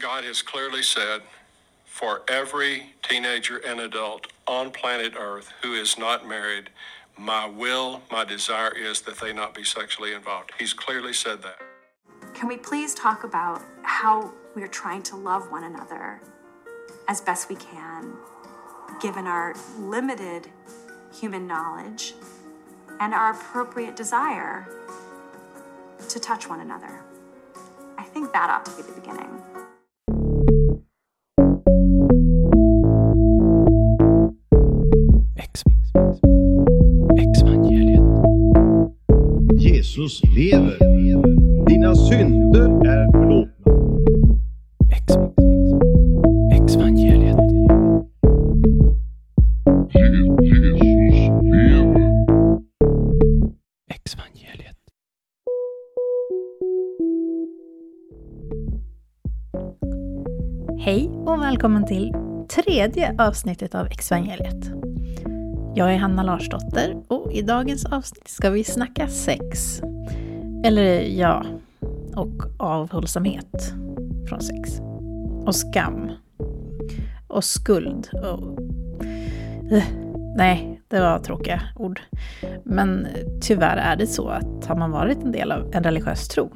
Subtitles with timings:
[0.00, 1.22] God has clearly said,
[1.84, 6.70] for every teenager and adult on planet Earth who is not married,
[7.16, 10.52] my will, my desire is that they not be sexually involved.
[10.58, 11.58] He's clearly said that.
[12.34, 16.20] Can we please talk about how we're trying to love one another
[17.08, 18.12] as best we can,
[19.00, 20.48] given our limited
[21.12, 22.14] human knowledge
[23.00, 24.68] and our appropriate desire
[26.08, 27.00] to touch one another?
[27.96, 29.42] I think that ought to be the beginning.
[39.98, 40.78] Jesus lever.
[41.66, 43.72] Dina synder är förlåtna.
[46.52, 47.36] Exvangeliet.
[53.90, 54.76] Exvangeliet.
[60.78, 62.12] Hej och välkommen till
[62.48, 64.72] tredje avsnittet av Exvangeliet.
[65.74, 69.80] Jag är Hanna Larsdotter och i dagens avsnitt ska vi snacka sex.
[70.64, 71.44] Eller ja,
[72.16, 73.72] och avhållsamhet
[74.28, 74.80] från sex.
[75.46, 76.10] Och skam.
[77.26, 78.08] Och skuld.
[78.12, 78.58] Och...
[79.72, 79.84] Eh,
[80.36, 82.00] nej, det var tråkiga ord.
[82.64, 83.06] Men
[83.40, 86.50] tyvärr är det så att har man varit en del av en religiös tro,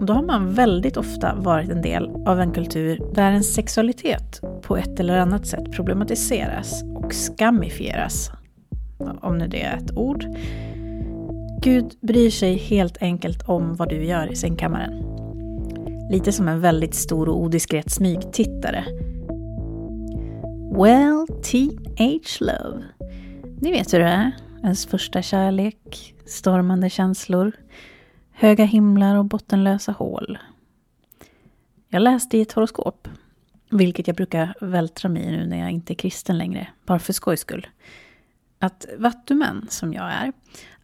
[0.00, 4.76] då har man väldigt ofta varit en del av en kultur där en sexualitet på
[4.76, 8.30] ett eller annat sätt problematiseras och skamifieras.
[9.20, 10.26] Om nu det är ett ord.
[11.64, 15.02] Gud bryr sig helt enkelt om vad du gör i sängkammaren.
[16.10, 18.84] Lite som en väldigt stor och odiskret smygtittare.
[20.76, 22.84] Well, teenage love.
[23.60, 24.32] Ni vet hur det är.
[24.62, 27.52] Ens första kärlek, stormande känslor,
[28.32, 30.38] höga himlar och bottenlösa hål.
[31.88, 33.08] Jag läste i ett horoskop,
[33.70, 37.12] vilket jag brukar vältra mig i nu när jag inte är kristen längre, bara för
[37.12, 37.66] skojs skull.
[38.58, 40.32] Att vattumän, som jag är,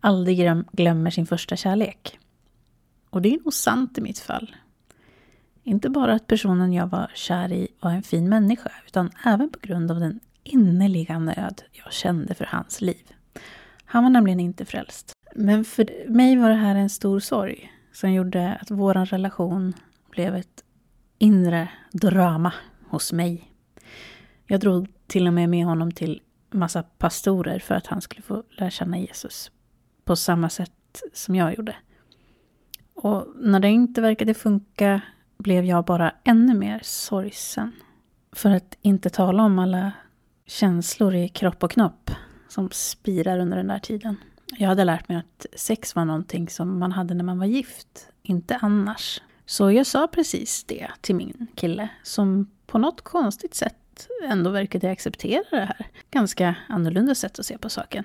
[0.00, 2.18] aldrig glömmer sin första kärlek.
[3.10, 4.56] Och det är nog sant i mitt fall.
[5.62, 9.58] Inte bara att personen jag var kär i var en fin människa, utan även på
[9.62, 13.12] grund av den innerliga nöd jag kände för hans liv.
[13.84, 15.12] Han var nämligen inte frälst.
[15.34, 19.74] Men för mig var det här en stor sorg som gjorde att vår relation
[20.10, 20.64] blev ett
[21.18, 22.52] inre drama
[22.88, 23.52] hos mig.
[24.46, 28.42] Jag drog till och med med honom till massa pastorer för att han skulle få
[28.50, 29.50] lära känna Jesus
[30.10, 31.76] på samma sätt som jag gjorde.
[32.94, 35.00] Och när det inte verkade funka
[35.38, 37.72] blev jag bara ännu mer sorgsen.
[38.32, 39.92] För att inte tala om alla
[40.46, 42.10] känslor i kropp och knopp
[42.48, 44.16] som spirar under den där tiden.
[44.58, 48.08] Jag hade lärt mig att sex var någonting som man hade när man var gift,
[48.22, 49.22] inte annars.
[49.46, 54.90] Så jag sa precis det till min kille, som på något konstigt sätt ändå verkade
[54.90, 55.86] acceptera det här.
[56.10, 58.04] Ganska annorlunda sätt att se på saken.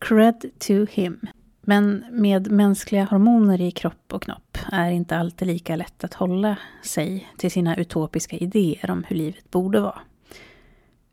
[0.00, 1.20] Cred to him.
[1.60, 6.56] Men med mänskliga hormoner i kropp och knopp är inte alltid lika lätt att hålla
[6.82, 10.00] sig till sina utopiska idéer om hur livet borde vara.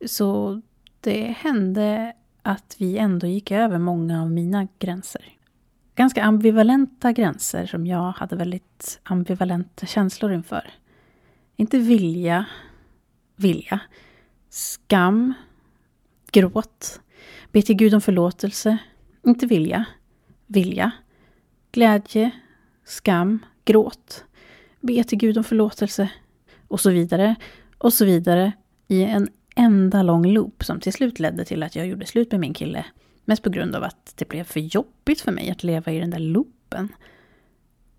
[0.06, 0.62] Så
[1.02, 5.38] det hände att vi ändå gick över många av mina gränser.
[5.96, 10.72] Ganska ambivalenta gränser som jag hade väldigt ambivalenta känslor inför.
[11.56, 12.46] Inte vilja,
[13.36, 13.80] vilja,
[14.50, 15.34] skam,
[16.32, 17.02] gråt,
[17.58, 18.78] be till Gud om förlåtelse,
[19.26, 19.86] inte vilja,
[20.48, 20.92] vilja,
[21.72, 22.32] glädje,
[22.86, 24.26] skam, gråt,
[24.82, 26.10] be till Gud om förlåtelse
[26.68, 27.36] och så vidare
[27.78, 28.52] och så vidare
[28.88, 32.40] i en enda lång loop som till slut ledde till att jag gjorde slut med
[32.40, 32.86] min kille.
[33.26, 36.10] Mest på grund av att det blev för jobbigt för mig att leva i den
[36.10, 36.90] där loopen.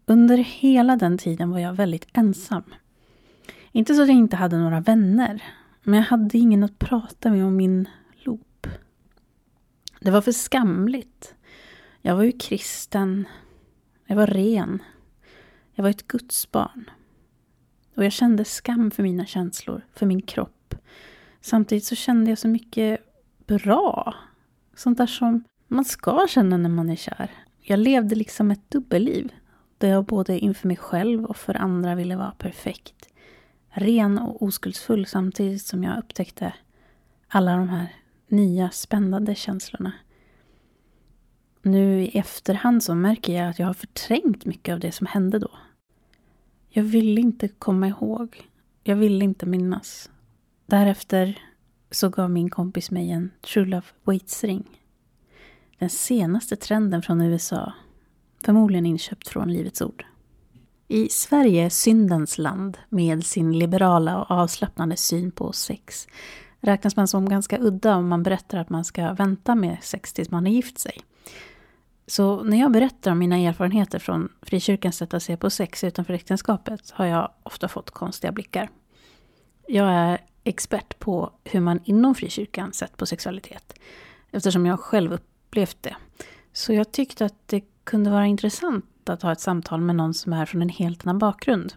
[0.07, 2.65] Under hela den tiden var jag väldigt ensam.
[3.73, 5.43] Inte så att jag inte hade några vänner,
[5.83, 7.89] men jag hade ingen att prata med om min.
[10.01, 11.35] Det var för skamligt.
[12.03, 13.29] Jag var ju kristen.
[14.07, 14.83] Jag var ren.
[15.75, 16.91] Jag var ett gudsbarn.
[17.95, 20.75] Och jag kände skam för mina känslor, för min kropp.
[21.41, 23.01] Samtidigt så kände jag så mycket
[23.47, 24.15] bra.
[24.75, 27.31] Sånt där som man ska känna när man är kär.
[27.61, 29.33] Jag levde liksom ett dubbelliv.
[29.79, 33.09] Där jag både inför mig själv och för andra ville vara perfekt.
[33.71, 36.55] Ren och oskuldsfull samtidigt som jag upptäckte
[37.29, 37.95] alla de här
[38.29, 39.93] nya spännande känslorna.
[41.63, 45.39] Nu i efterhand så märker jag att jag har förträngt mycket av det som hände
[45.39, 45.51] då.
[46.69, 48.49] Jag ville inte komma ihåg.
[48.83, 50.11] Jag ville inte minnas.
[50.67, 51.39] Därefter
[51.91, 54.81] så gav min kompis mig en True Love Waits-ring.
[55.79, 57.73] Den senaste trenden från USA.
[58.45, 60.05] Förmodligen inköpt från Livets Ord.
[60.89, 66.09] I Sverige, syndens land, med sin liberala och avslappnande syn på sex,
[66.61, 70.31] räknas man som ganska udda om man berättar att man ska vänta med sex tills
[70.31, 71.01] man har gift sig.
[72.07, 76.15] Så när jag berättar om mina erfarenheter från frikyrkans sätt att se på sex utanför
[76.15, 78.71] äktenskapet har jag ofta fått konstiga blickar.
[79.67, 83.75] Jag är expert på hur man inom frikyrkan sett på sexualitet,
[84.31, 85.97] eftersom jag själv upplevt det.
[86.53, 90.33] Så jag tyckte att det kunde vara intressant att ha ett samtal med någon som
[90.33, 91.75] är från en helt annan bakgrund.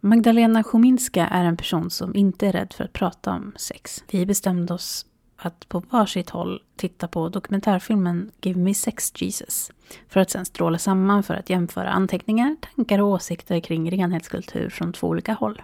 [0.00, 4.04] Magdalena Chominska är en person som inte är rädd för att prata om sex.
[4.10, 5.06] Vi bestämde oss
[5.36, 9.70] att på varsitt håll titta på dokumentärfilmen Give Me Sex Jesus
[10.08, 14.92] för att sen stråla samman för att jämföra anteckningar, tankar och åsikter kring renhetskultur från
[14.92, 15.62] två olika håll.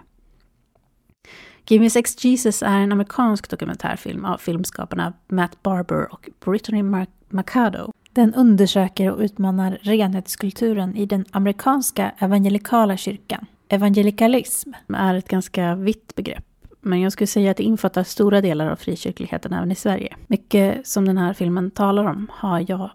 [1.67, 6.83] Give Me Sex Jesus är en amerikansk dokumentärfilm av filmskaparna Matt Barber och Brittany
[7.29, 7.91] Mercado.
[8.11, 13.45] Den undersöker och utmanar renhetskulturen i den amerikanska evangelikala kyrkan.
[13.73, 16.45] Evangelikalism är ett ganska vitt begrepp
[16.81, 20.15] men jag skulle säga att det infattar stora delar av frikyrkligheten även i Sverige.
[20.27, 22.89] Mycket som den här filmen talar om har jag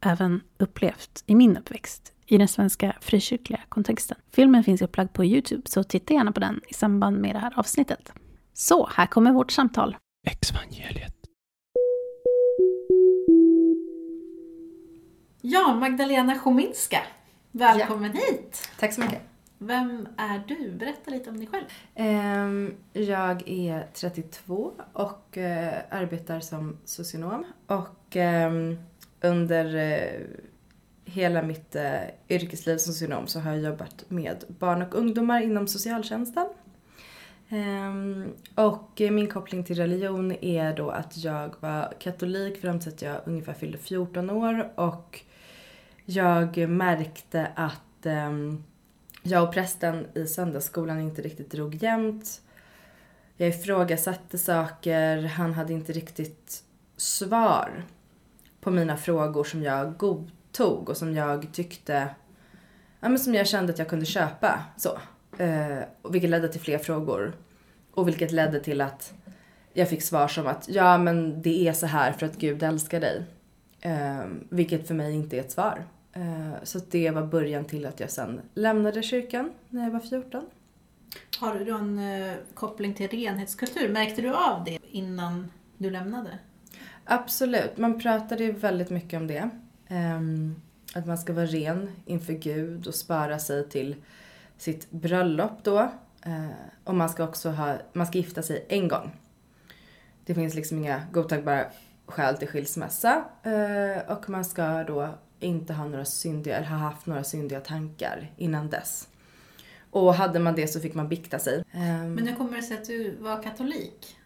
[0.00, 4.16] även upplevt i min uppväxt i den svenska frikyrkliga kontexten.
[4.32, 7.58] Filmen finns upplagd på Youtube, så titta gärna på den i samband med det här
[7.58, 8.12] avsnittet.
[8.52, 9.96] Så, här kommer vårt samtal.
[10.26, 11.14] Exvangeliet.
[15.40, 16.98] Ja, Magdalena Chominska.
[17.52, 18.70] Välkommen hit!
[18.78, 19.33] Tack så mycket.
[19.58, 20.70] Vem är du?
[20.70, 21.64] Berätta lite om dig själv.
[21.94, 27.44] Ehm, jag är 32 och eh, arbetar som socionom.
[27.66, 28.78] Och ehm,
[29.20, 30.20] under eh,
[31.04, 35.68] hela mitt eh, yrkesliv som socionom så har jag jobbat med barn och ungdomar inom
[35.68, 36.46] socialtjänsten.
[37.48, 43.02] Ehm, och min koppling till religion är då att jag var katolik fram till att
[43.02, 45.20] jag ungefär fyllde 14 år och
[46.04, 48.06] jag märkte att
[49.26, 52.40] jag och prästen i söndagsskolan inte riktigt drog jämnt.
[53.36, 56.62] Jag ifrågasatte saker, han hade inte riktigt
[56.96, 57.84] svar
[58.60, 62.08] på mina frågor som jag godtog och som jag tyckte,
[63.00, 64.98] ja men som jag kände att jag kunde köpa så.
[65.38, 65.78] Eh,
[66.10, 67.36] vilket ledde till fler frågor.
[67.94, 69.14] Och vilket ledde till att
[69.72, 73.00] jag fick svar som att ja men det är så här för att Gud älskar
[73.00, 73.22] dig.
[73.80, 75.84] Eh, vilket för mig inte är ett svar.
[76.14, 80.46] Eh, så det var början till att jag sen lämnade kyrkan när jag var 14.
[81.38, 83.88] Har du en uh, koppling till renhetskultur?
[83.88, 86.38] Märkte du av det innan du lämnade?
[87.04, 89.50] Absolut, man pratade väldigt mycket om det.
[89.90, 90.62] Um,
[90.94, 93.96] att man ska vara ren inför Gud och spara sig till
[94.58, 95.80] sitt bröllop då.
[96.26, 96.50] Uh,
[96.84, 99.16] och man ska också ha, man ska gifta sig en gång.
[100.24, 101.64] Det finns liksom inga godtagbara
[102.06, 103.24] skäl till skilsmässa.
[104.08, 105.08] Och man ska då
[105.44, 109.08] inte ha några syndiga, eller ha haft några syndiga tankar innan dess.
[109.90, 111.64] Och hade man det så fick man bikta sig.
[111.72, 112.14] Ehm.
[112.14, 114.16] Men hur kommer det sig att du var katolik?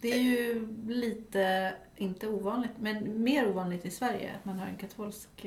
[0.00, 4.76] Det är ju lite, inte ovanligt, men mer ovanligt i Sverige att man har en
[4.76, 5.46] katolsk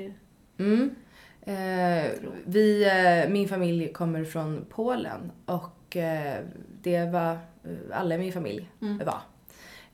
[0.57, 0.95] mm.
[1.41, 2.11] Eh,
[2.45, 6.45] vi, eh, min familj kommer från Polen och eh,
[6.81, 7.39] det var, eh,
[7.93, 8.97] alla i min familj mm.
[8.97, 9.19] var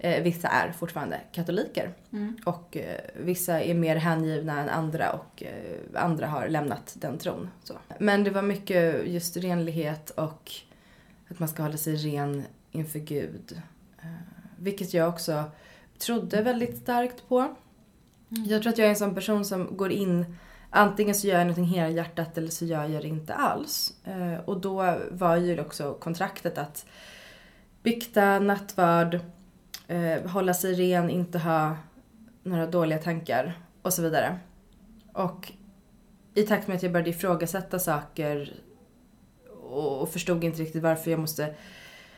[0.06, 1.94] Eh, vissa är fortfarande katoliker.
[2.12, 2.38] Mm.
[2.46, 7.50] Och eh, vissa är mer hängivna än andra och eh, andra har lämnat den tron.
[7.64, 7.74] Så.
[8.00, 10.52] Men det var mycket just renlighet och
[11.28, 13.62] att man ska hålla sig ren inför Gud.
[14.02, 14.08] Eh,
[14.58, 15.44] vilket jag också
[15.98, 17.40] trodde väldigt starkt på.
[17.40, 17.56] Mm.
[18.46, 20.36] Jag tror att jag är en sån person som går in
[20.70, 23.94] Antingen så gör jag någonting hela hjärtat eller så gör jag det inte alls.
[24.04, 26.86] Eh, och då var ju också kontraktet att
[27.84, 29.20] bikta, nattvard,
[29.88, 31.78] eh, hålla sig ren, inte ha
[32.44, 34.40] några dåliga tankar och så vidare.
[35.14, 35.52] Och
[36.34, 38.54] i takt med att jag började ifrågasätta saker
[39.70, 41.56] och förstod inte riktigt varför jag måste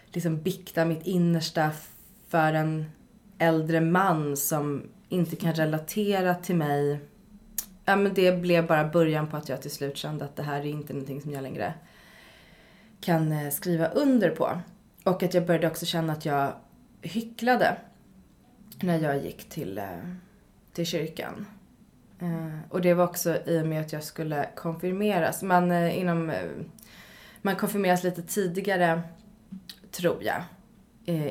[0.06, 1.72] liksom bikta mitt innersta
[2.28, 2.86] för en
[3.38, 7.00] äldre man som inte kan relatera till mig.
[7.86, 10.60] Ja men det blev bara början på att jag till slut kände att det här
[10.60, 11.74] är inte någonting som jag längre
[13.02, 14.62] kan eh, skriva under på.
[15.04, 16.54] Och att jag började också känna att jag
[17.08, 17.78] hycklade
[18.82, 20.14] när jag gick till, eh,
[20.74, 21.46] till kyrkan.
[22.20, 25.44] Eh, och det var också i och med att jag skulle konfirmeras.
[25.44, 26.34] Man, eh, inom,
[27.42, 29.02] man konfirmeras lite tidigare,
[29.92, 30.44] tror jag,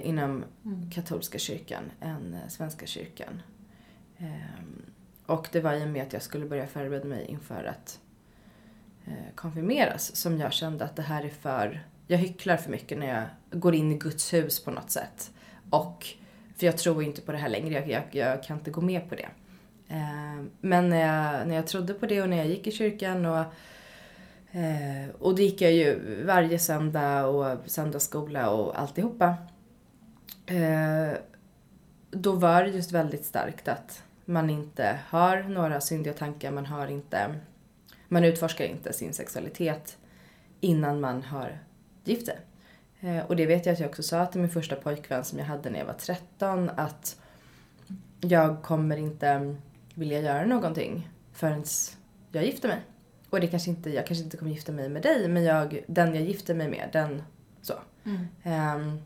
[0.04, 0.90] inom mm.
[0.90, 3.42] katolska kyrkan än svenska kyrkan.
[5.26, 8.00] Och det var i och med att jag skulle börja förbereda mig inför att
[9.34, 13.60] konfirmeras som jag kände att det här är för, jag hycklar för mycket när jag
[13.60, 15.30] går in i Guds hus på något sätt.
[15.70, 16.06] Och,
[16.56, 19.08] för jag tror inte på det här längre, jag, jag, jag kan inte gå med
[19.08, 19.28] på det.
[19.88, 23.26] Eh, men när jag, när jag trodde på det och när jag gick i kyrkan
[23.26, 23.44] och
[24.56, 29.34] Eh, och det gick jag ju varje söndag och söndagsskola och alltihopa.
[30.46, 31.18] Eh,
[32.10, 36.86] då var det just väldigt starkt att man inte har några syndiga tankar, man har
[36.86, 37.34] inte,
[38.08, 39.96] man utforskar inte sin sexualitet
[40.60, 41.58] innan man har
[42.04, 42.38] gift sig.
[43.00, 45.46] Eh, och det vet jag att jag också sa till min första pojkvän som jag
[45.46, 47.16] hade när jag var 13 att
[48.20, 49.56] jag kommer inte
[49.94, 51.64] vilja göra någonting förrän
[52.32, 52.80] jag gifter mig.
[53.30, 56.14] Och det kanske inte, jag kanske inte kommer gifta mig med dig men jag, den
[56.14, 57.22] jag gifter mig med, den
[57.62, 57.74] så.
[58.42, 58.98] Ehm,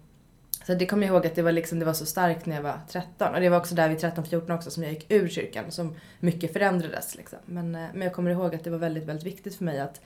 [0.67, 2.63] så det kommer jag ihåg att det var, liksom, det var så starkt när jag
[2.63, 3.35] var 13.
[3.35, 5.71] Och det var också där vid 13-14 också som jag gick ur kyrkan.
[5.71, 7.39] Som mycket förändrades liksom.
[7.47, 10.01] Men, eh, men jag kommer ihåg att det var väldigt, väldigt viktigt för mig att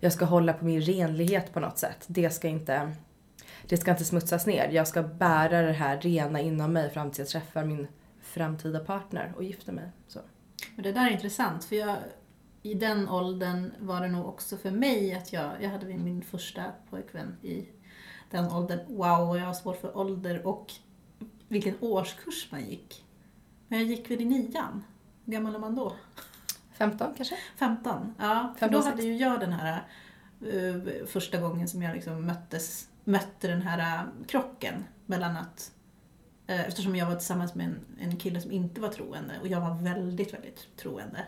[0.00, 2.04] jag ska hålla på min renlighet på något sätt.
[2.06, 2.92] Det ska inte,
[3.68, 4.68] det ska inte smutsas ner.
[4.68, 7.86] Jag ska bära det här rena inom mig fram tills jag träffar min
[8.20, 9.90] framtida partner och gifter mig.
[10.08, 10.20] Så.
[10.74, 11.96] Men det där är intressant för jag,
[12.62, 16.64] i den åldern var det nog också för mig att jag, jag hade min första
[16.90, 17.68] pojkvän i
[18.30, 18.78] den åldern.
[18.88, 20.72] Wow, jag har svårt för ålder och
[21.48, 23.04] vilken årskurs man gick.
[23.68, 24.84] Men jag gick väl i nian.
[25.24, 25.92] Hur gammal är man då?
[26.72, 27.36] 15 kanske?
[27.56, 28.14] 15.
[28.18, 28.90] Ja, för 15, då 16.
[28.92, 29.84] hade ju jag den här
[30.40, 35.72] eh, första gången som jag liksom möttes, mötte den här äh, krocken mellan att
[36.46, 39.60] äh, Eftersom jag var tillsammans med en, en kille som inte var troende och jag
[39.60, 41.26] var väldigt, väldigt troende.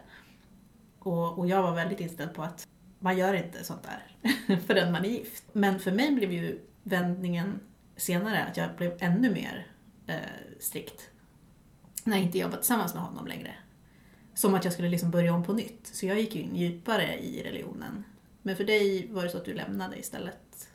[0.99, 2.69] Och, och jag var väldigt inställd på att
[2.99, 4.17] man gör inte sånt där
[4.67, 5.45] förrän man är gift.
[5.53, 7.61] Men för mig blev ju vändningen
[7.97, 9.67] senare att jag blev ännu mer
[10.07, 10.17] eh,
[10.61, 11.11] strikt.
[12.05, 13.55] När inte jag var tillsammans med honom längre.
[14.35, 15.87] Som att jag skulle liksom börja om på nytt.
[15.87, 18.05] Så jag gick ju in djupare i religionen.
[18.43, 20.68] Men för dig var det så att du lämnade istället?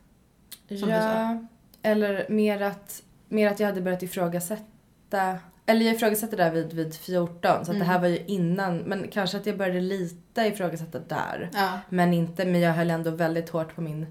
[0.68, 1.38] Som du ja,
[1.82, 6.96] eller mer att, mer att jag hade börjat ifrågasätta eller jag ifrågasatte där vid, vid
[6.96, 7.80] 14 så att Mm.
[7.80, 11.50] det här var ju innan men kanske att jag började lite ifrågasätta där.
[11.54, 11.80] Ja.
[11.90, 14.06] Men inte, men jag höll ändå väldigt hårt på min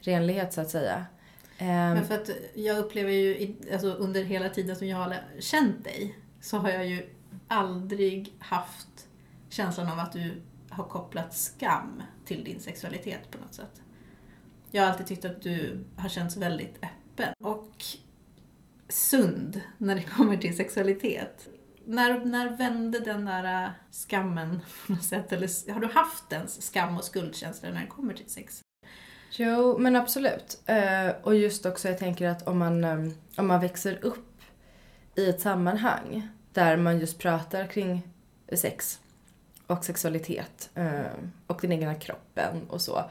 [0.00, 1.06] renlighet så att säga.
[1.58, 5.84] Ehm, Men för att jag upplever ju, alltså under hela tiden som jag har känt
[5.84, 7.06] dig, så har jag ju
[7.48, 8.88] aldrig haft
[9.48, 13.82] känslan av att du har kopplat skam till din sexualitet på något sätt.
[14.76, 17.84] Jag har alltid tyckt att du har känts väldigt öppen och
[18.88, 21.48] sund när det kommer till sexualitet.
[21.84, 25.32] När, när vände den där skammen på något sätt?
[25.32, 28.60] Eller har du haft ens skam och skuldkänsla när det kommer till sex?
[29.30, 30.62] Jo, men absolut.
[30.66, 34.40] Eh, och just också jag tänker att om man, ehm, om man växer upp
[35.14, 38.02] i ett sammanhang där man just pratar kring
[38.52, 39.00] sex
[39.66, 41.00] och sexualitet eh,
[41.46, 43.10] och den egna kroppen och så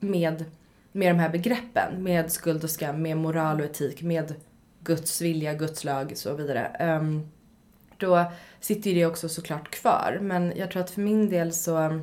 [0.00, 0.44] med,
[0.92, 4.34] med de här begreppen, med skuld och skam, med moral och etik, med
[4.80, 6.66] Guds vilja, Guds lag och så vidare.
[6.66, 7.28] Ehm,
[7.96, 10.18] då sitter ju det också såklart kvar.
[10.20, 12.00] Men jag tror att för min del så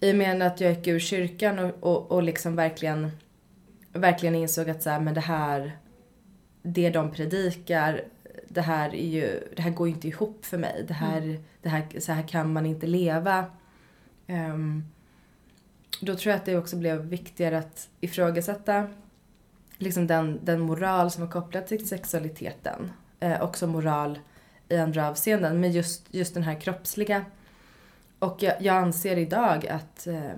[0.00, 3.10] i och med att jag gick ur kyrkan och, och, och liksom verkligen,
[3.92, 5.76] verkligen insåg att så här, men det här,
[6.62, 8.04] det de predikar,
[8.48, 10.84] det här, är ju, det här går ju inte ihop för mig.
[10.88, 13.44] Det här, det här, så här kan man inte leva.
[14.26, 14.84] Ehm,
[16.06, 18.86] då tror jag att det också blev viktigare att ifrågasätta
[19.78, 22.92] liksom den, den moral som var kopplad till sexualiteten.
[23.20, 24.18] Eh, också moral
[24.68, 27.24] i andra avseenden, men just, just den här kroppsliga
[28.18, 30.30] och jag, jag anser idag att, eh,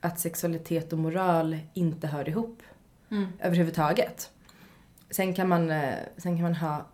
[0.00, 2.62] att sexualitet och moral inte hör ihop
[3.10, 3.26] Mm.
[3.40, 4.30] överhuvudtaget.
[5.10, 6.86] Sen kan, man, eh, sen kan man ha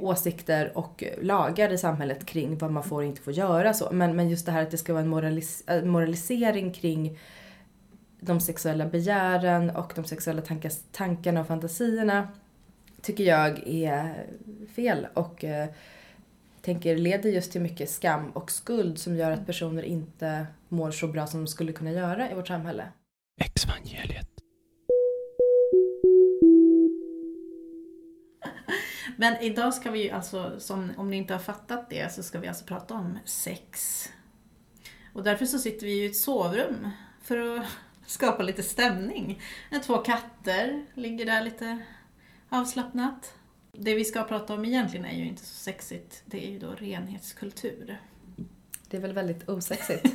[0.00, 3.74] åsikter och lagar i samhället kring vad man får och inte får göra.
[3.74, 3.88] Så.
[3.92, 7.18] Men, men just det här att det ska vara en moralis äh, moralisering kring
[8.20, 12.28] de sexuella begären och de sexuella tankas, tankarna och fantasierna
[13.02, 14.26] tycker jag är
[14.74, 15.68] fel och eh,
[16.60, 21.08] tänker leder just till mycket skam och skuld som gör att personer inte mår så
[21.08, 22.84] bra som de skulle kunna göra i vårt samhälle.
[23.40, 24.35] Exvangeliet.
[29.16, 32.38] Men idag ska vi ju alltså, som, om ni inte har fattat det, så ska
[32.38, 34.02] vi alltså prata om sex.
[35.12, 36.90] Och därför så sitter vi i ett sovrum
[37.22, 37.66] för att
[38.06, 39.42] skapa lite stämning.
[39.84, 41.78] Två katter ligger där lite
[42.48, 43.34] avslappnat.
[43.72, 46.70] Det vi ska prata om egentligen är ju inte så sexigt, det är ju då
[46.70, 48.00] renhetskultur.
[48.88, 50.06] Det är väl väldigt osexigt.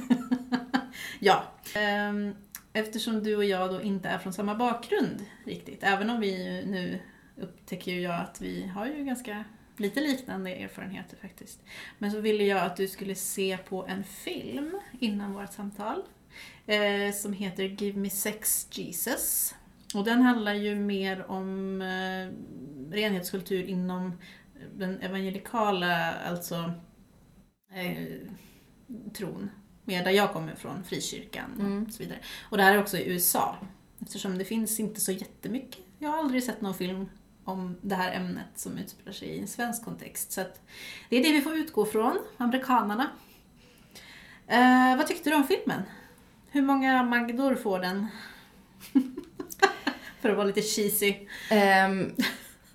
[1.23, 1.43] Ja,
[1.75, 2.35] ehm,
[2.73, 6.65] eftersom du och jag då inte är från samma bakgrund riktigt, även om vi ju
[6.65, 6.99] nu
[7.41, 9.43] upptäcker ju jag att vi har ju ganska
[9.77, 11.61] lite liknande erfarenheter faktiskt.
[11.97, 16.03] Men så ville jag att du skulle se på en film innan vårt samtal
[16.65, 19.55] eh, som heter Give Me Sex Jesus.
[19.95, 22.27] Och den handlar ju mer om eh,
[22.95, 24.17] renhetskultur inom
[24.75, 26.73] den evangelikala, alltså
[27.73, 28.07] eh,
[29.13, 29.49] tron.
[29.85, 31.83] mer där jag kommer ifrån, frikyrkan Mm.
[31.85, 32.19] och så vidare.
[32.49, 33.57] Och det här är också i USA.
[33.99, 35.79] Eftersom det finns inte så jättemycket.
[35.99, 37.09] Jag har aldrig sett någon film
[37.51, 40.31] om det här ämnet som utspelar sig i en svensk kontext.
[40.31, 40.61] Så att
[41.09, 43.07] det är det vi får utgå från, amerikanarna.
[44.47, 45.81] Eh, vad tyckte du om filmen?
[46.51, 48.07] Hur många Magdor får den?
[50.21, 51.15] För att vara lite cheesy.
[51.49, 52.15] Ehm,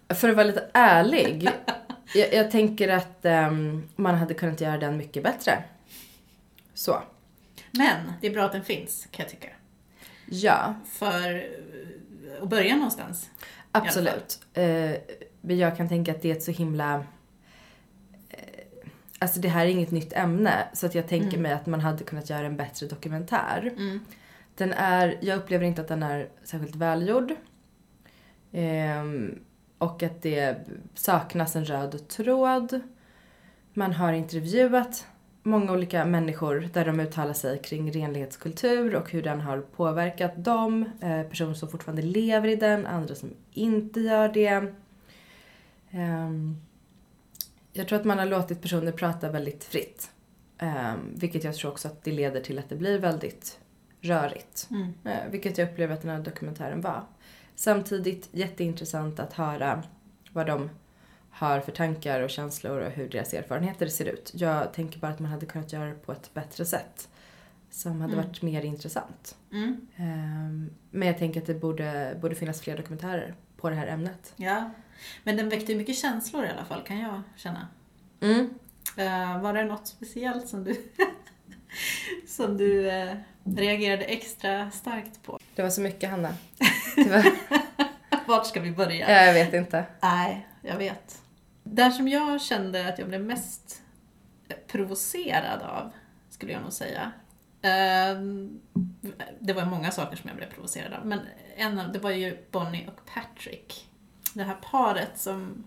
[0.09, 1.49] för att vara lite ärlig.
[2.15, 5.65] Jag, jag tänker att ehm, man hade kunnat göra den mycket bättre.
[6.75, 7.03] Så.
[7.71, 9.49] Men det är bra att den finns, kan jag tycka.
[10.27, 11.49] Ja, För
[12.43, 13.31] att börja någonstans.
[13.77, 14.41] Absolut.
[14.55, 14.93] Eh,
[15.41, 16.95] men jag kan tänka att det är ett så himla...
[18.29, 18.67] Eh,
[19.19, 20.69] alltså det här är inget nytt ämne.
[20.73, 23.73] Så att jag tänker mig att man hade kunnat göra en bättre dokumentär.
[23.77, 24.01] Mm.
[24.55, 27.35] Den är, jag upplever inte att den är särskilt välgjord.
[28.53, 29.39] Ehm,
[29.79, 30.57] och att det
[30.95, 32.81] saknas en röd tråd.
[33.75, 35.07] Man har intervjuat
[35.47, 40.85] många olika människor där de uttalar sig kring renlighetskultur och hur den har påverkat dem.
[41.01, 44.73] Eh, personer som fortfarande lever i den, andra som inte gör det.
[45.91, 46.57] Ehm,
[47.73, 50.11] jag tror att man har låtit personer prata väldigt fritt.
[50.59, 53.59] Ehm, vilket jag tror också att det leder till att det blir väldigt
[54.01, 54.69] rörigt.
[54.71, 54.93] Mm.
[55.05, 57.05] Eh, vilket jag upplever att den här dokumentären var.
[57.55, 59.83] Samtidigt jätteintressant att höra
[60.33, 60.71] vad de
[61.37, 64.31] har för tankar och känslor och hur deras erfarenheter ser ut.
[64.35, 67.09] Jag tänker bara att man hade kunnat göra det på ett bättre sätt.
[67.71, 68.27] Som hade Mm.
[68.27, 69.37] varit mer intressant.
[69.53, 69.87] Mm.
[69.97, 74.33] Ehm, men jag tänker att det borde, borde finnas fler dokumentärer på det här ämnet.
[74.37, 74.71] Ja.
[75.25, 77.69] Men den väckte ju mycket känslor i alla fall, kan jag känna.
[78.21, 78.55] Mm.
[78.97, 80.77] Eh, var det något speciellt som du,
[82.27, 83.15] som du eh,
[83.45, 85.39] reagerade extra starkt på?
[85.55, 86.35] Det var så mycket Hanna.
[88.27, 89.11] Vart ska vi börja?
[89.11, 89.85] ja, jag vet inte.
[90.03, 91.23] Nej, jag vet.
[91.73, 93.83] Där som jag kände att jag blev mest
[94.67, 95.91] provocerad av,
[96.31, 97.13] skulle jag nog säga.
[97.63, 98.61] Ehm,
[99.41, 101.21] det var många saker som jag blev provocerad av, men
[101.57, 103.91] en av det var ju Bonnie och Patrick.
[104.35, 105.65] Det här paret som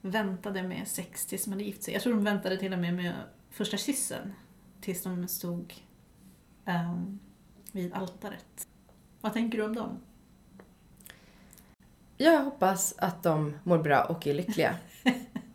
[0.00, 1.94] väntade med sex tills de hade gift sig.
[1.94, 3.14] Jag tror de väntade till och med med
[3.50, 4.32] första kyssen
[4.80, 5.74] tills de stod
[6.64, 7.20] um,
[7.72, 8.68] vid altaret.
[9.20, 9.98] Vad tänker du om dem?
[12.16, 14.76] Jag hoppas att de mår bra och är lyckliga.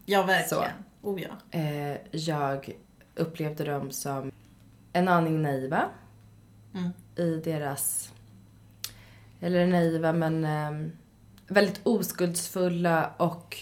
[0.05, 0.71] Ja, verkligen.
[1.01, 1.59] Oh ja.
[1.59, 2.71] Eh, jag
[3.15, 4.31] upplevde dem som
[4.93, 5.89] en aning naiva
[6.73, 6.89] Mm.
[7.15, 8.13] i deras...
[9.39, 10.91] Eller naiva, men eh,
[11.47, 13.57] väldigt oskuldsfulla och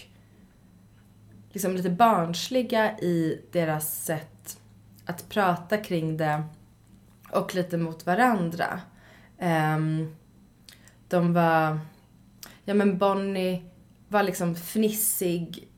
[1.52, 4.60] liksom lite barnsliga i deras sätt
[5.06, 6.42] att prata kring det
[7.30, 8.80] och lite mot varandra.
[9.38, 10.16] Ehm,
[11.08, 11.78] de var...
[12.64, 13.62] Ja, men Bonnie
[14.08, 15.68] var liksom fnissig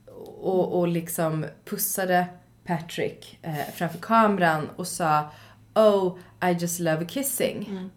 [0.43, 2.27] och, och liksom pussade
[2.63, 5.31] Patrick eh, framför kameran och sa
[5.75, 7.67] Oh, I just love kissing.
[7.69, 7.89] Mm.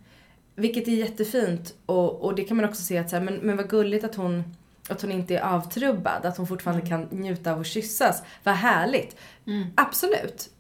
[0.54, 3.56] Vilket är jättefint och, och det kan man också se att så här, men, men
[3.56, 4.56] vad gulligt att hon,
[4.88, 8.22] att hon inte är avtrubbad, att hon fortfarande kan njuta av att kyssas.
[8.42, 9.16] Vad härligt.
[9.46, 9.66] Mm.
[9.74, 10.50] Absolut.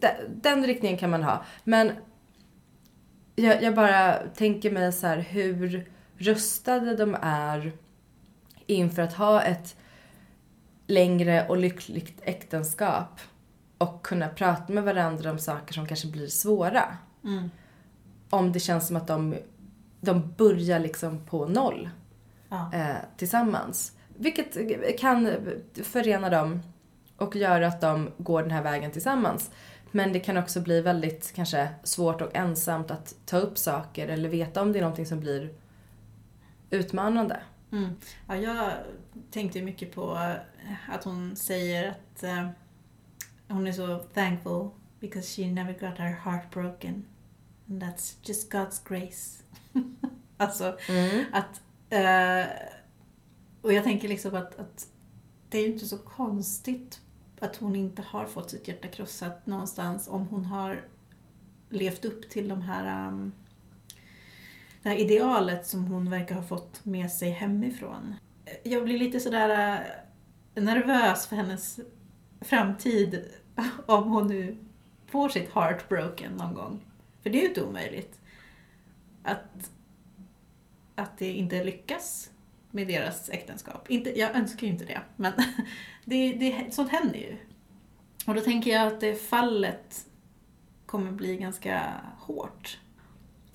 [0.00, 0.10] Den,
[0.42, 1.44] den riktningen kan man ha.
[1.64, 1.92] Men
[3.36, 7.72] jag, jag bara tänker mig så här hur rustade de är
[8.66, 9.76] inför att ha ett
[10.92, 13.20] längre och lyckligt äktenskap
[13.78, 16.84] och kunna prata med varandra om saker som kanske blir svåra.
[17.24, 17.50] Mm.
[18.30, 19.34] Om det känns som att de,
[20.00, 21.90] de börjar liksom på noll
[22.48, 22.70] Ja.
[22.74, 23.92] eh, tillsammans.
[24.16, 24.56] Vilket
[25.00, 25.30] kan
[25.82, 26.62] förena dem
[27.16, 29.50] och göra att de går den här vägen tillsammans.
[29.90, 34.28] Men det kan också bli väldigt kanske svårt och ensamt att ta upp saker eller
[34.28, 35.50] veta om det är någonting som blir
[36.70, 37.36] utmanande.
[37.72, 37.96] Mm.
[38.28, 38.72] Ja, jag
[39.30, 42.48] tänkte mycket på eh, att hon säger att eh,
[43.48, 47.04] hon är så thankful because she never got her heart broken.
[47.68, 49.42] And that's just God's grace.
[50.36, 50.78] alltså
[51.32, 51.60] att...
[51.90, 52.46] Eh,
[53.62, 54.86] och jag tänker liksom att, att
[55.48, 57.00] det är ju inte så konstigt
[57.40, 60.84] att hon inte har fått sitt hjärta krossat någonstans om hon har
[61.68, 63.32] levt upp till de här um,
[64.82, 68.14] det här idealet som hon verkar ha fått med sig hemifrån.
[68.62, 69.80] Jag blir lite sådär
[70.54, 71.80] eh, nervös för hennes
[72.40, 73.24] framtid
[73.86, 74.56] om hon nu
[75.06, 76.84] får sitt heart broken någon gång.
[77.22, 78.20] För det är ju inte omöjligt
[79.22, 79.70] att,
[80.94, 82.30] att det inte lyckas
[82.70, 83.90] med deras äktenskap.
[83.90, 85.32] Inte, jag önskar ju inte det, men
[86.04, 87.36] det, det, sånt händer ju.
[88.26, 90.06] Och då tänker jag att det fallet
[90.86, 92.78] kommer bli ganska hårt.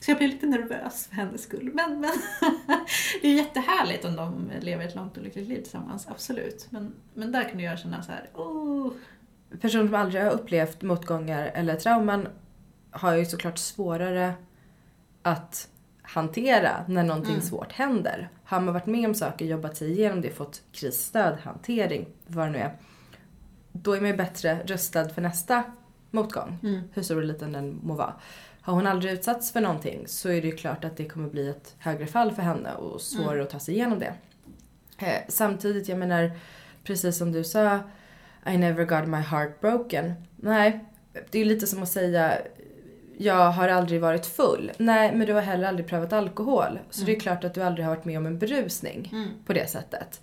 [0.08, 1.72] Så jag blir lite nervös för hennes skull.
[1.74, 2.12] Men, men
[3.22, 6.68] det är jättehärligt om de lever ett långt och lyckligt liv tillsammans, absolut.
[6.70, 8.92] Men, men där kunde jag känna så här, oh.
[9.62, 12.28] Personer som aldrig har upplevt motgångar eller trauman
[12.92, 14.34] har ju såklart svårare
[15.22, 15.70] att
[16.02, 17.46] hantera när någonting Mm.
[17.46, 18.30] svårt händer.
[18.44, 22.52] Har man varit med om saker, jobbat sig igenom det, fått krisstöd, hantering, vad det
[22.52, 22.78] nu är.
[23.72, 25.64] Då är man ju bättre rustad för nästa
[26.12, 26.60] motgång.
[26.64, 26.82] Mm.
[26.94, 28.14] Hur stor eller liten den må vara.
[28.68, 31.50] Har hon aldrig utsatts för någonting så är det ju klart att det kommer bli
[31.50, 33.44] ett högre fall för henne och svårare Mm.
[33.44, 34.14] att ta sig igenom det.
[34.98, 36.32] Eh, samtidigt, jag menar,
[36.84, 37.80] precis som du sa,
[38.48, 40.14] I never got my heart broken.
[40.36, 40.86] Nej,
[41.32, 42.38] det är lite som att säga
[43.18, 44.72] jag har aldrig varit full.
[44.78, 46.80] Nej, men du har heller aldrig prövat alkohol.
[46.90, 49.30] Så det är klart att du aldrig har varit med om en berusning Mm.
[49.46, 50.22] på det sättet.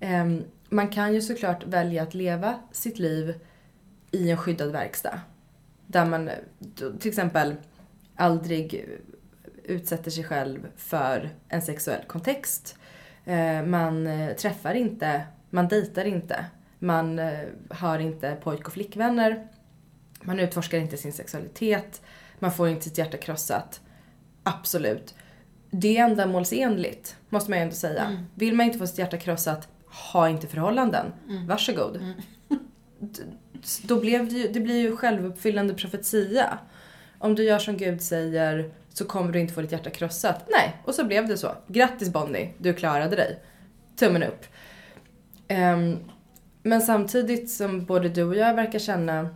[0.00, 3.34] Ehm, man kan ju såklart välja att leva sitt liv
[4.10, 5.20] i en skyddad verkstad.
[5.86, 6.30] Där man
[7.00, 7.54] till exempel
[8.16, 8.86] aldrig
[9.64, 12.78] utsätter sig själv för en sexuell kontext.
[13.24, 16.44] Eh, man eh, träffar inte, man dejtar inte,
[16.78, 19.46] man eh, har inte pojk och flickvänner.
[20.22, 22.02] Man utforskar inte sin sexualitet,
[22.38, 23.80] man får inte sitt hjärta krossat.
[24.42, 25.14] Absolut.
[25.70, 28.04] Det är ändamålsenligt, måste man ju ändå säga.
[28.04, 28.22] Mm.
[28.34, 29.68] Vill man inte få sitt hjärta krossat,
[30.12, 31.12] ha inte förhållanden.
[31.28, 31.46] Mm.
[31.46, 31.96] Varsågod.
[31.96, 32.14] Mm.
[33.82, 36.58] Då blev det, ju, det blir ju självuppfyllande profetia.
[37.22, 40.44] Om du gör som Gud säger så kommer du inte få ditt hjärta krossat.
[40.50, 41.52] Nej, och så blev det så.
[41.66, 43.38] Grattis Bonnie, du klarade dig.
[43.96, 44.44] Tummen upp.
[45.48, 45.98] Ehm,
[46.62, 49.28] men samtidigt som både du och jag verkar känna,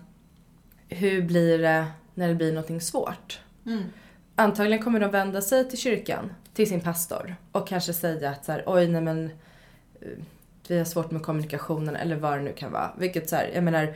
[0.88, 3.40] hur blir det när det blir någonting svårt?
[3.66, 3.83] Mm.
[4.35, 8.53] Antagligen kommer de vända sig till kyrkan, till sin pastor och kanske säga att så
[8.53, 9.25] här, oj nej men
[10.01, 10.09] eh,
[10.68, 12.90] vi har svårt med kommunikationen eller vad det nu kan vara.
[12.99, 13.94] Vilket så här, jag menar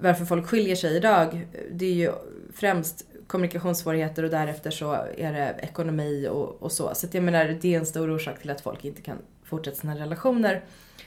[0.00, 2.12] varför folk skiljer sig idag det är ju
[2.52, 6.94] främst kommunikationssvårigheter och därefter så är det ekonomi och, och så.
[6.94, 9.76] Så att jag menar det är en stor orsak till att folk inte kan fortsätta
[9.76, 10.64] sina relationer.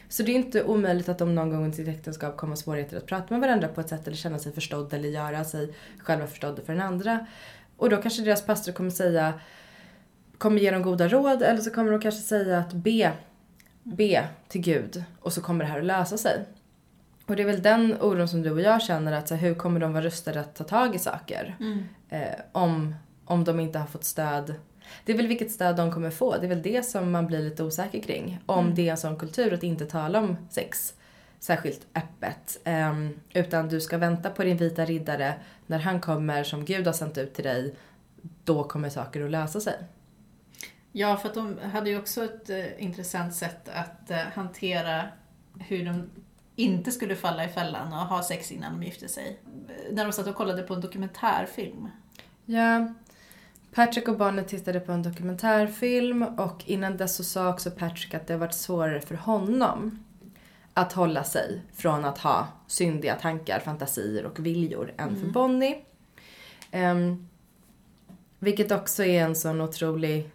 [0.10, 2.98] Så det är inte omöjligt att de någon gång i sitt äktenskap kommer ha svårigheter
[2.98, 6.28] att prata med varandra på ett sätt eller känna sig förstådd eller göra sig själva
[6.28, 7.26] förstådda för den andra.
[7.78, 9.34] Och då kanske deras pastor kommer säga,
[10.38, 13.12] kommer ge dem goda råd eller så kommer de kanske säga att be,
[13.84, 16.46] be till Gud och så kommer det här att lösa sig.
[17.32, 19.56] Och det är väl den oron som du och jag känner att så här, hur
[19.56, 21.56] kommer de vara rustade att ta tag i saker?
[21.60, 21.84] Mm.
[22.10, 24.56] Eh, om, om de inte har fått stöd.
[25.06, 26.38] Det är väl vilket stöd de kommer få.
[26.38, 28.40] Det är väl det som man blir lite osäker kring.
[28.46, 28.76] Om Mm.
[28.76, 30.94] det är en sån kultur att inte tala om sex
[31.40, 32.60] särskilt öppet.
[32.64, 35.34] Ehm, utan du ska vänta på din vita riddare.
[35.68, 37.76] När han kommer som Gud har sänt ut till dig,
[38.44, 39.76] då kommer saker att lösa sig.
[40.92, 45.04] Ja, för att de hade ju också ett eh, intressant sätt att eh, hantera
[45.60, 46.10] hur de
[46.56, 49.40] inte skulle falla i fällan och ha sex innan de gifte sig.
[49.92, 51.90] När de satt och kollade på en dokumentärfilm.
[52.46, 52.94] Ja,
[53.74, 58.28] Patrick och barnet tittade på en dokumentärfilm och innan dess så sa också Patrick att
[58.28, 60.04] det har varit svårare för honom
[60.74, 65.86] att hålla sig från att ha syndiga tankar, fantasier och viljor än för Bonnie.
[66.72, 67.28] Ehm,
[68.40, 70.30] vilket också är en sån otrolig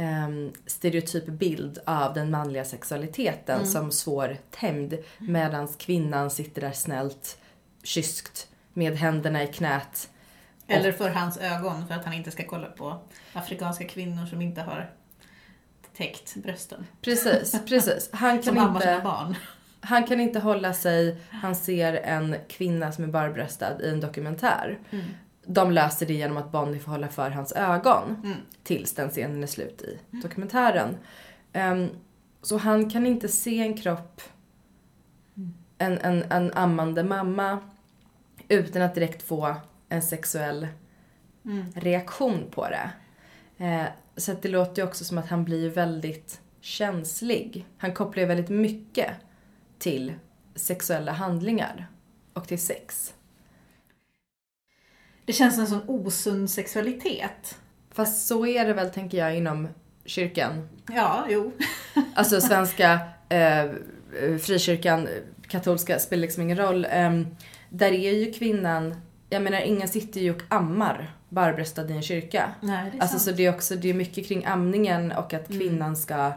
[0.00, 7.38] um, stereotyp bild av den manliga sexualiteten som svårtämjd medan kvinnan sitter där snällt,
[7.82, 10.08] kyskt med händerna i knät
[10.66, 12.98] Eller för hans ögon, för att han inte ska kolla på
[13.32, 14.90] afrikanska kvinnor som inte har
[15.96, 16.86] täckt brösten.
[17.02, 18.10] Precis, precis.
[18.12, 19.36] Han kan, Som sina inte, barn.
[19.80, 24.78] han kan inte hålla sig, han ser en kvinna som är barbröstad i en dokumentär.
[24.90, 25.04] Mm.
[25.52, 28.36] De löser det genom att Bonnie får hålla för hans ögon Mm.
[28.62, 30.96] tills den scenen är slut i dokumentären.
[31.52, 31.88] Ehm,
[32.42, 34.20] så han kan inte se en kropp,
[35.78, 37.58] en, en, en ammande mamma
[38.48, 39.54] utan att direkt få
[39.88, 40.68] en sexuell
[41.44, 41.72] Mm.
[41.74, 42.90] reaktion på det.
[43.64, 43.86] Eh,
[44.16, 47.66] så det låter ju också som att han blir väldigt känslig.
[47.78, 49.10] Han kopplar ju väldigt mycket
[49.78, 50.12] till
[50.54, 51.86] sexuella handlingar
[52.32, 53.14] och till sex.
[55.24, 57.58] Det känns som en sån osund sexualitet.
[57.92, 59.68] Fast så är det väl, tänker jag, inom
[60.04, 60.68] kyrkan.
[60.92, 61.52] Ja, jo.
[62.14, 63.70] Alltså svenska eh,
[64.40, 65.08] frikyrkan,
[65.48, 66.84] katolska, spelar liksom ingen roll.
[66.90, 67.20] Eh,
[67.68, 68.94] där är ju kvinnan,
[69.30, 72.50] jag menar ingen sitter ju och ammar barbröstad i en kyrka.
[72.60, 73.22] Nej, det är Alltså sant.
[73.22, 76.32] så det är också, det är mycket kring amningen och att kvinnan ska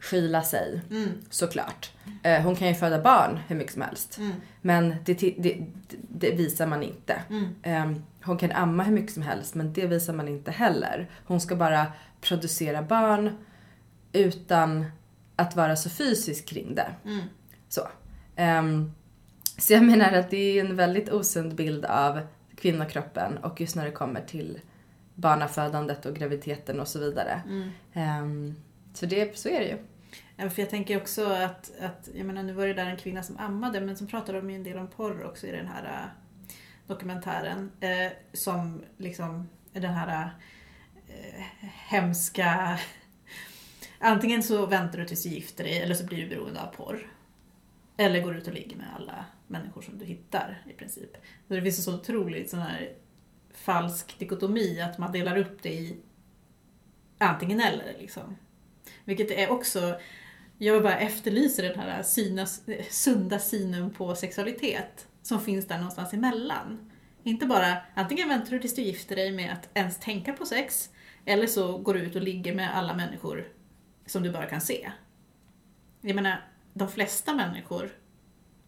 [0.00, 0.80] skyla sig.
[0.90, 1.08] Mm.
[1.30, 1.90] Såklart.
[2.22, 4.18] Eh, hon kan ju föda barn hur mycket som helst.
[4.18, 4.32] Mm.
[4.60, 5.66] Men det, det,
[6.08, 7.22] det, visar man inte.
[7.30, 7.54] Mm.
[7.62, 11.10] Eh, hon kan amma hur mycket som helst men det visar man inte heller.
[11.24, 11.86] Hon ska bara
[12.20, 13.30] producera barn
[14.12, 14.84] utan
[15.36, 16.88] att vara så fysisk kring det.
[17.04, 17.20] Mm.
[17.68, 17.88] Så.
[18.36, 18.92] Ehm,
[19.58, 22.20] så jag menar att det är en väldigt osund bild av
[22.56, 24.60] kvinnokroppen och just när det kommer till
[25.14, 27.42] barnafödandet och graviditeten och så vidare.
[27.46, 28.54] Mm.
[28.98, 29.78] Så, det, så är det ju.
[30.36, 33.22] Ja, för jag tänker också att, att, jag menar nu var det där en kvinna
[33.22, 35.84] som ammade men så pratar de ju en del om porr också i den här
[35.84, 36.08] äh,
[36.86, 37.72] dokumentären.
[37.80, 40.30] Äh, som liksom den här
[41.08, 41.44] äh,
[41.88, 42.78] hemska...
[43.98, 47.12] Antingen så väntar du tills du gifter dig eller så blir du beroende av porr.
[47.96, 51.16] Eller går ut och ligger med alla människor som du hittar i princip.
[51.48, 52.92] Så det finns en så otroligt sån här
[53.54, 55.96] falsk dikotomi att man delar upp det i
[57.18, 57.96] antingen eller.
[57.98, 58.36] Liksom.
[59.08, 60.00] Vilket är också,
[60.58, 62.46] jag bara efterlyser den här syna,
[62.90, 66.90] sunda synen på sexualitet som finns där någonstans emellan.
[67.22, 70.90] Inte bara antingen väntar du tills du gifter dig med att ens tänka på sex
[71.24, 73.48] eller så går du ut och ligger med alla människor
[74.06, 74.92] som du bara kan se.
[76.00, 76.44] Jag menar,
[76.74, 77.90] de flesta människor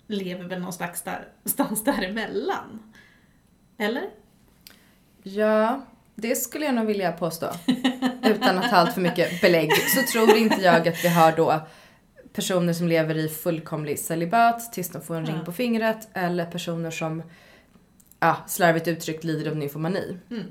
[0.07, 2.93] lever väl någonstans där, någonstans däremellan?
[3.79, 4.11] Eller?
[5.23, 5.87] Ja,
[6.21, 7.47] det skulle jag nog vilja påstå.
[8.25, 11.61] Utan att ha allt för mycket belägg så tror inte jag att vi har då
[12.33, 15.45] personer som lever i fullkomlig celibat tills de får en ring Ja.
[15.45, 17.23] på fingret eller personer som,
[18.21, 20.17] ja, slarvigt uttryckt lider av nymfomani.
[20.31, 20.45] Mm.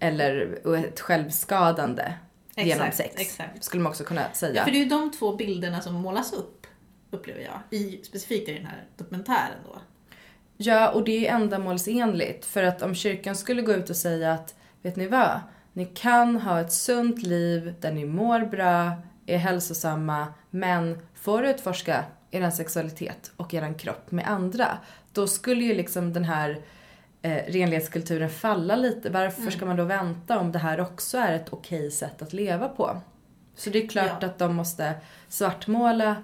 [0.00, 2.12] Eller ett självskadande
[2.56, 3.14] genom Exakt, sex.
[3.18, 3.64] exakt.
[3.64, 4.54] Skulle man också kunna säga.
[4.56, 6.66] Ja, för det är ju de två bilderna som målas upp,
[7.10, 7.78] upplever jag.
[7.80, 9.78] I, specifikt i den här dokumentären då.
[10.56, 12.44] Ja, och det är ändamålsenligt.
[12.44, 15.40] För att om kyrkan skulle gå ut och säga att, vet ni vad?
[15.72, 18.92] Ni kan ha ett sunt liv där ni mår bra,
[19.26, 24.66] är hälsosamma, men får utforska er sexualitet och er kropp med andra.
[25.12, 26.60] Då skulle ju liksom den här
[27.22, 29.10] eh, renlighetskulturen falla lite.
[29.10, 32.68] Varför ska man då vänta om det här också är ett okej sätt att leva
[32.68, 33.00] på?
[33.54, 34.26] Så det är klart Ja.
[34.26, 34.94] att de måste
[35.28, 36.16] svartmåla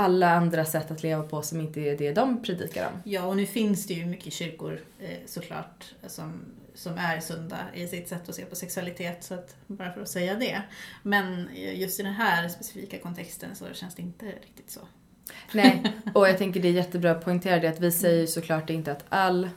[0.00, 3.00] alla andra sätt att leva på som inte är det de predikar om.
[3.04, 6.40] Ja, och nu finns det ju mycket kyrkor eh, såklart som,
[6.74, 10.08] som är sunda i sitt sätt att se på sexualitet, så att, bara för att
[10.08, 10.62] säga det.
[11.02, 14.80] Men just i den här specifika kontexten så känns det inte riktigt så.
[15.52, 15.82] Nej,
[16.14, 18.92] och jag tänker det är jättebra att poängtera det att vi säger ju såklart inte
[18.92, 19.50] att all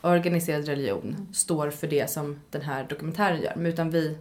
[0.00, 3.52] organiserad religion står för det som den här dokumentären gör.
[3.56, 4.18] Men Utan vi,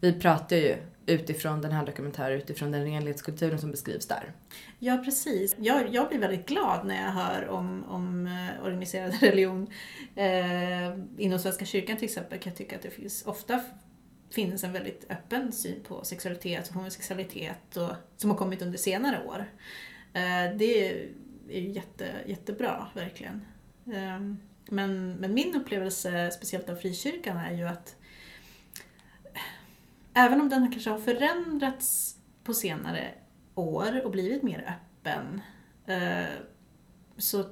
[0.00, 4.32] vi pratar ju utifrån den här dokumentären, utifrån den renlighetskulturen som beskrivs där.
[4.78, 5.56] Ja, precis.
[5.58, 9.66] Jag, jag blir väldigt glad när jag hör om, om eh, organiserad religion.
[10.14, 13.60] Eh, inom Svenska kyrkan till exempel kan jag tycka att det finns, ofta
[14.30, 19.26] finns en väldigt öppen syn på sexualitet och homosexualitet och, som har kommit under senare
[19.26, 19.44] år.
[20.12, 21.08] Eh, det är,
[21.48, 23.44] är ju jätte, jättebra, verkligen.
[23.86, 24.20] Eh,
[24.70, 27.96] men, men min upplevelse, speciellt av frikyrkan, är ju att
[30.16, 33.14] även om den kanske har förändrats på senare
[33.54, 35.40] år och blivit mer öppen
[35.86, 36.34] eh,
[37.16, 37.44] så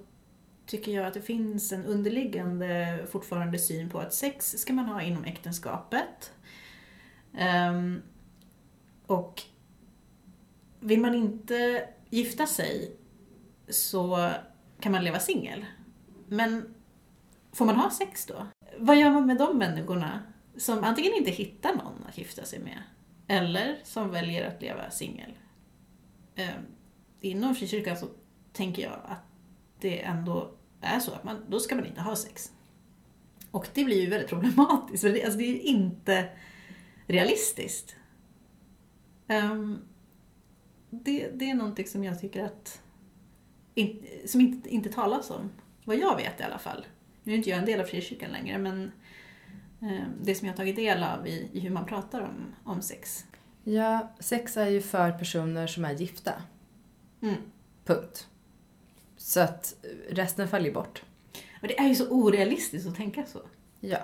[0.66, 5.02] tycker jag att det finns en underliggande fortfarande syn på att sex ska man ha
[5.02, 6.32] inom äktenskapet.
[7.36, 8.02] Ehm,
[9.06, 9.42] och
[10.80, 12.96] vill man inte gifta sig
[13.68, 14.30] så
[14.80, 15.64] kan man leva singel.
[16.28, 16.74] Men
[17.52, 18.46] får man ha sex då?
[18.78, 20.22] Vad gör man med de människorna
[20.56, 22.82] som antingen inte hittar någon att gifta sig med
[23.28, 25.30] eller som väljer att leva singel?
[26.34, 26.54] eh,
[27.20, 28.08] inom frikyrkan så
[28.52, 29.22] tänker jag att
[29.80, 32.52] det ändå är så att man, då ska man inte ha sex.
[33.50, 36.28] Och det blir ju väldigt problematiskt, för det, alltså det är ju inte
[37.06, 37.96] realistiskt.
[39.28, 39.78] Um,
[40.90, 42.82] det, det är någonting som jag tycker att
[43.74, 45.50] in, som inte, inte talas om,
[45.84, 46.86] vad jag vet i alla fall.
[47.22, 48.92] Nu är inte jag en del av frikyrkan längre, men
[50.22, 53.24] det som jag har tagit del av i, i hur man pratar om, om sex.
[53.64, 56.32] Ja, sex är ju för personer som är gifta.
[57.22, 57.34] Mm.
[57.84, 58.28] Punkt.
[59.16, 59.74] Så att
[60.10, 61.02] resten faller bort.
[61.62, 63.40] Och det är ju så orealistiskt att tänka så.
[63.80, 63.98] Ja.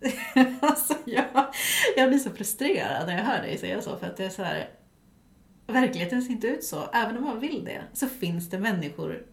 [0.60, 1.24] alltså jag,
[1.96, 4.42] jag blir så frustrerad när jag hör dig säga så för att det är så
[4.42, 4.70] här.
[5.66, 6.90] Verkligheten ser inte ut så.
[6.92, 9.26] Även om man vill det så finns det människor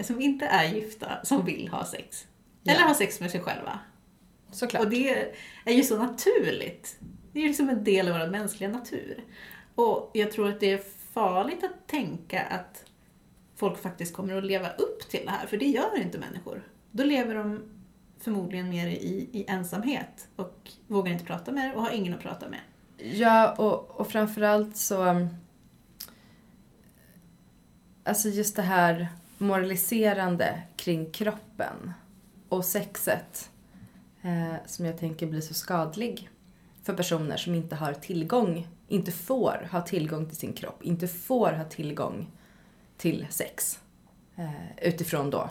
[0.00, 2.26] som inte är gifta som vill ha sex.
[2.62, 2.72] Ja.
[2.72, 3.78] Eller ha sex med sig själva.
[4.50, 4.84] Såklart.
[4.84, 5.32] Och det
[5.64, 6.98] är ju så naturligt.
[7.32, 9.24] Det är ju liksom en del av vår mänskliga natur.
[9.74, 12.84] Och jag tror att det är farligt att tänka att
[13.56, 16.68] folk faktiskt kommer att leva upp till det här, för det gör inte människor.
[16.90, 17.62] Då lever de
[18.20, 22.20] förmodligen mer i, i ensamhet och vågar inte prata med det och har ingen att
[22.20, 22.60] prata med.
[22.96, 25.28] Ja, och, och framförallt så...
[28.04, 31.92] Alltså just det här moraliserande kring kroppen
[32.50, 33.50] och sexet
[34.22, 36.30] eh, som jag tänker blir så skadlig
[36.82, 41.52] för personer som inte har tillgång, inte får ha tillgång till sin kropp, inte får
[41.52, 42.26] ha tillgång
[42.96, 43.78] till sex
[44.36, 45.50] eh, utifrån då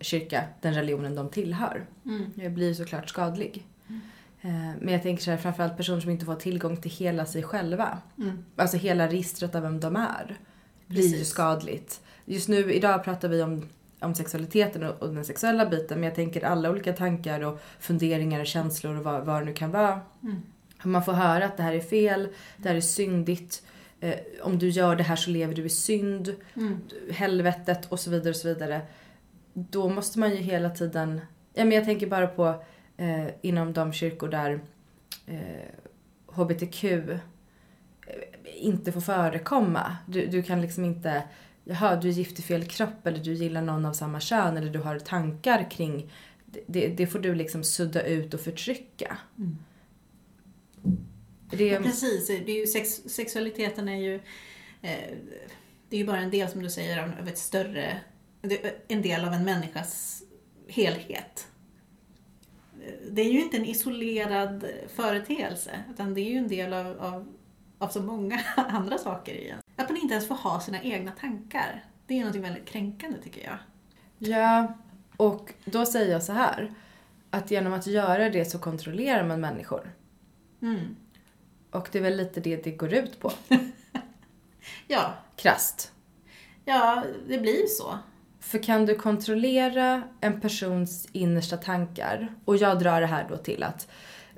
[0.00, 1.86] kyrka, den religionen de tillhör.
[2.34, 3.66] Det blir såklart skadlig.
[4.40, 7.42] Eh, Men jag tänker så här, framförallt personer som inte får tillgång till hela sig
[7.42, 7.98] själva.
[8.18, 8.44] Mm.
[8.56, 10.38] Alltså hela registret av vem de är.
[10.86, 11.28] Blir ju Precis.
[11.28, 12.00] skadligt.
[12.24, 13.68] Just nu, idag pratar vi om
[14.02, 18.40] om sexualiteten och, och den sexuella biten men jag tänker alla olika tankar och funderingar
[18.40, 20.00] och känslor och vad, vad det nu kan vara.
[20.82, 23.62] Man får höra att det här är fel, det här är syndigt.
[24.00, 26.34] Eh, om du gör det här så lever du i synd,
[27.10, 28.80] helvetet och så vidare och så vidare.
[29.52, 31.20] Då måste man ju hela tiden,
[31.54, 32.62] ja men jag tänker bara på
[32.96, 34.60] eh, inom de kyrkor där
[35.26, 35.68] eh,
[36.26, 37.18] HBTQ eh,
[38.54, 39.96] inte får förekomma.
[40.06, 41.22] Du, du kan liksom inte,
[41.64, 44.70] jaha du är gift i fel kropp eller du gillar någon av samma kön eller
[44.72, 46.12] du har tankar kring,
[46.66, 49.18] det, det får du liksom sudda ut och förtrycka.
[51.50, 54.14] Det, Ja, precis, det är ju sex, sexualiteten är ju
[54.82, 55.16] eh,
[55.88, 58.00] det är ju bara en del som du säger av, ett större,
[58.88, 60.22] en del av en människas
[60.68, 61.46] helhet.
[62.82, 67.00] Eh, Det är ju inte en isolerad företeelse utan det är ju en del av,
[67.00, 67.32] av,
[67.78, 69.61] av så många andra saker igen.
[69.76, 71.84] Att man inte ens får ha sina egna tankar.
[72.06, 73.58] Det är något väldigt kränkande tycker jag.
[74.18, 74.74] Ja,
[75.16, 76.74] och då säger jag så här.
[77.30, 79.94] Att genom att göra det så kontrollerar man människor.
[80.62, 80.96] Mm.
[81.70, 83.32] Och det är väl lite det det går ut på.
[84.88, 85.92] Ja, Krasst.
[86.64, 87.98] ja, det blir så.
[88.40, 93.62] För kan du kontrollera en persons innersta tankar, och jag drar det här då till
[93.62, 93.88] att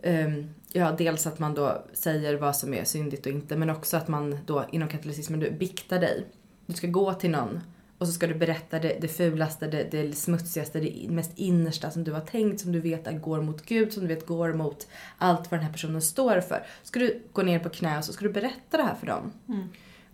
[0.03, 3.97] ehm, Ja, dels att man då säger vad som är syndigt och inte, men också
[3.97, 6.27] att man då inom katolicismen, du biktar dig.
[6.67, 7.61] Du ska gå till någon
[7.99, 12.05] och så ska du berätta det, det fulaste, det, det smutsigaste, det mest innersta som
[12.05, 14.87] du har tänkt, som du vet går mot Gud, som du vet går mot
[15.19, 16.67] allt vad den här personen står för.
[16.83, 19.33] Ska du gå ner på knä och så ska du berätta det här för dem.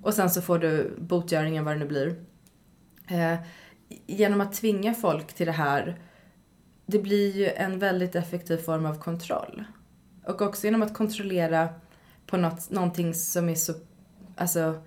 [0.02, 2.14] Och sen så får du botgöringen, vad det nu blir.
[3.08, 3.38] Eh,
[4.06, 6.00] genom att tvinga folk till det här,
[6.86, 9.64] det blir ju en väldigt effektiv form av kontroll.
[10.26, 11.68] Och också genom att kontrollera
[12.26, 13.74] på något, någonting som är så,
[14.36, 14.82] alltså,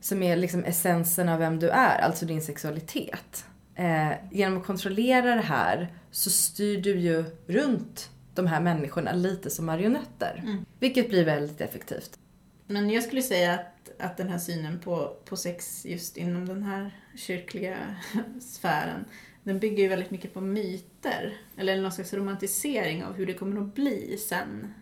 [0.00, 3.44] som är liksom essensen av vem du är, alltså din sexualitet.
[3.74, 9.50] Eh, genom att kontrollera det här så styr du ju runt de här människorna lite
[9.50, 10.44] som marionetter.
[10.78, 12.18] Vilket blir väldigt effektivt.
[12.66, 16.62] Men jag skulle säga att, att den här synen på, på sex just inom den
[16.62, 17.76] här kyrkliga
[18.40, 19.04] sfären,
[19.46, 21.36] den bygger ju väldigt mycket på myter.
[21.56, 24.74] Eller någon slags romantisering av hur det kommer att bli sen.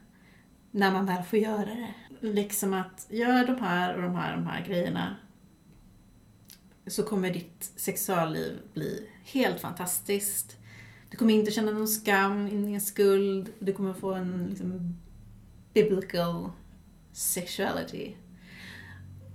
[0.70, 1.94] När man väl får göra det.
[2.20, 5.16] Liksom att gör de här och de här, och de här grejerna
[6.86, 10.56] så kommer ditt sexualliv bli helt fantastiskt.
[11.10, 13.52] Du kommer inte känna någon skam, ingen skuld.
[13.58, 14.96] Du kommer få en liksom,
[15.74, 16.50] biblical
[17.12, 18.14] sexuality.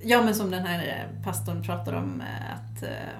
[0.02, 3.20] Ja, men som den här eh, pastorn pratar om eh, att eh,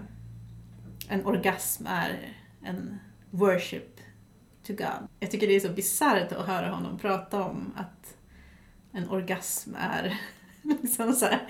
[1.10, 4.00] en orgasm är en worship
[4.64, 5.08] to God.
[5.20, 8.18] Jag tycker det är så bisarrt att höra honom prata om att
[8.92, 10.20] en orgasm är
[10.62, 11.48] liksom så här,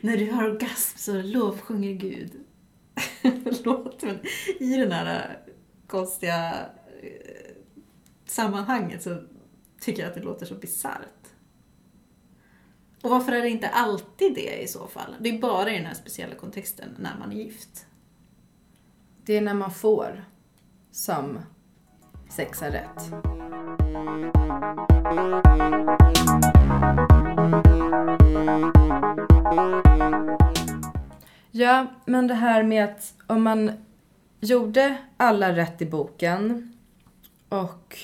[0.00, 2.32] när du har orgasm så lovsjunger Gud.
[3.22, 4.18] Förlåt, men
[4.60, 5.38] i den här
[5.86, 6.66] konstiga
[7.02, 7.54] eh,
[8.26, 9.22] sammanhanget så
[9.80, 11.22] tycker jag att det låter så bisarrt.
[13.02, 15.16] Och varför är det inte alltid det i så fall?
[15.20, 17.86] Det är bara i den här speciella kontexten när man är gift.
[19.24, 20.24] Det är när man får
[20.90, 21.38] som
[22.28, 23.10] sex är rätt.
[31.50, 33.72] Ja, men det här med att om man
[34.40, 36.72] gjorde alla rätt i boken
[37.48, 37.98] och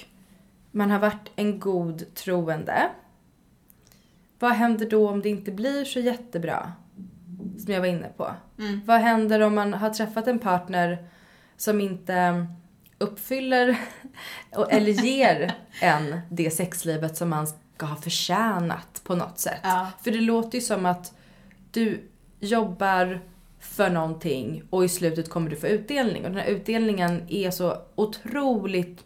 [0.70, 2.90] man har varit en god troende.
[4.38, 6.72] Vad händer då om det inte blir så jättebra?
[7.58, 8.30] Som jag var inne på.
[8.84, 11.08] Vad händer om man har träffat en partner
[11.56, 12.46] som inte
[12.98, 13.78] uppfyller
[14.70, 19.60] eller ger en det sexlivet som man ska ha förtjänat på något sätt?
[19.62, 19.86] Ja.
[20.02, 21.12] För det låter ju som att
[21.70, 22.08] du
[22.40, 23.20] jobbar
[23.60, 26.24] för någonting och i slutet kommer du få utdelning.
[26.24, 29.04] Och den här utdelningen är så otroligt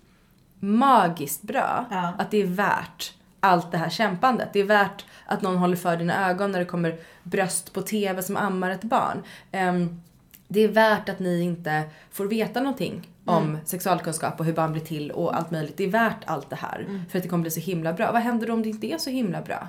[0.60, 2.12] magiskt bra Ja.
[2.18, 3.12] att det är värt
[3.42, 4.48] allt det här kämpandet.
[4.52, 8.22] Det är värt att någon håller för dina ögon när det kommer bröst på TV
[8.22, 9.22] som ammar ett barn.
[9.52, 10.00] Ehm,
[10.48, 14.82] det är värt att ni inte får veta någonting om sexualkunskap och hur barn blir
[14.82, 15.76] till och allt möjligt.
[15.76, 18.12] Det är värt allt det här för att det kommer bli så himla bra.
[18.12, 19.68] Vad händer då om det inte är så himla bra?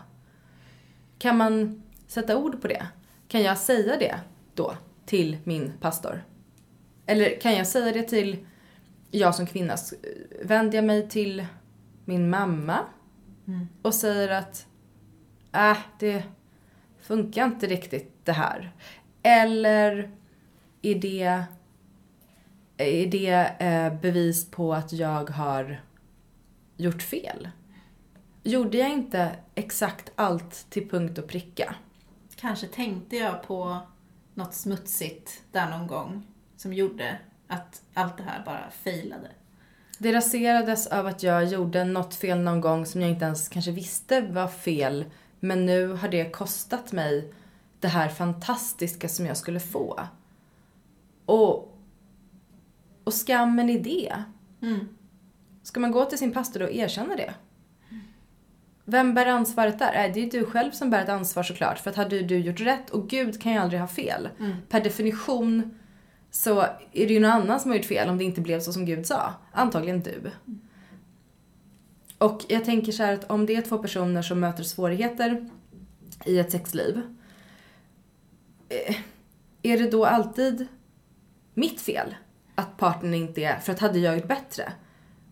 [1.19, 2.87] Kan man sätta ord på det?
[3.27, 4.15] Kan jag säga det
[4.53, 4.73] då
[5.05, 6.23] till min pastor?
[7.05, 8.45] Eller kan jag säga det till,
[9.11, 9.93] jag som kvinna, s-
[10.43, 11.45] vänder jag mig till
[12.05, 12.79] min mamma
[13.47, 13.67] Mm.
[13.81, 14.67] och säger att
[15.53, 16.23] äh, det
[16.99, 18.71] funkar inte riktigt det här.
[19.23, 20.11] Eller
[20.81, 21.43] är det,
[22.77, 25.81] är det eh, bevis på att jag har
[26.77, 27.49] gjort fel?
[28.43, 31.75] Gjorde jag inte exakt allt till punkt och pricka?
[32.35, 33.79] Kanske tänkte jag på
[34.33, 39.31] något smutsigt där någon gång som gjorde att allt det här bara failade?
[40.03, 43.71] Det raserades av att jag gjorde något fel någon gång som jag inte ens kanske
[43.71, 45.05] visste var fel.
[45.39, 47.33] Men nu har det kostat mig
[47.79, 49.99] det här fantastiska som jag skulle få.
[51.25, 51.77] Och,
[53.03, 54.23] och skammen i det.
[54.61, 54.87] Mm.
[55.63, 57.33] Ska man gå till sin pastor och erkänna det?
[58.85, 60.05] Vem bär ansvaret där?
[60.05, 61.79] Äh, det är du själv som bär ett ansvar såklart.
[61.79, 64.29] För att hade du gjort rätt, och Gud kan ju aldrig ha fel.
[64.69, 65.79] Per definition
[66.35, 66.61] så
[66.91, 68.85] är det ju någon annan som har gjort fel om det inte blev så som
[68.85, 69.33] Gud sa.
[69.51, 70.31] Antagligen du.
[72.17, 75.49] Och jag tänker så här att om det är två personer som möter svårigheter
[76.25, 77.01] i ett sexliv.
[78.69, 78.95] Eh,
[79.61, 80.67] är det då alltid
[81.53, 82.15] mitt fel
[82.55, 84.73] att partnern inte är, för att hade jag gjort bättre?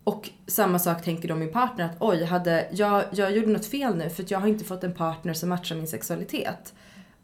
[0.04, 3.96] Och samma sak tänker då min partner att oj, hade, jag, jag gjorde något fel
[3.96, 6.74] nu för att jag har inte fått en partner som matchar min sexualitet.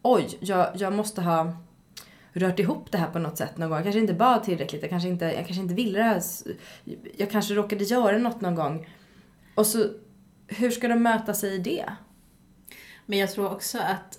[0.03, 1.57] Oj, jag, jag måste ha
[2.33, 3.77] rört ihop det här på något sätt någon gång.
[3.77, 6.23] Jag kanske inte bad tillräckligt, jag kanske inte, jag kanske inte ville det här.
[7.17, 8.89] Jag kanske råkade göra något någon gång.
[9.55, 9.87] Och så,
[10.47, 11.85] hur ska de möta sig i det?
[13.07, 14.19] Men jag tror också att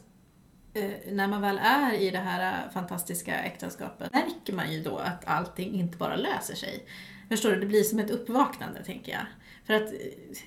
[0.73, 4.97] eh, när man väl är i det här eh, fantastiska äktenskapet märker man ju då
[4.97, 6.85] att allting inte bara löser sig.
[7.29, 7.59] Förstår du?
[7.59, 9.25] Det blir som ett uppvaknande, tänker jag.
[9.65, 9.97] För att eh,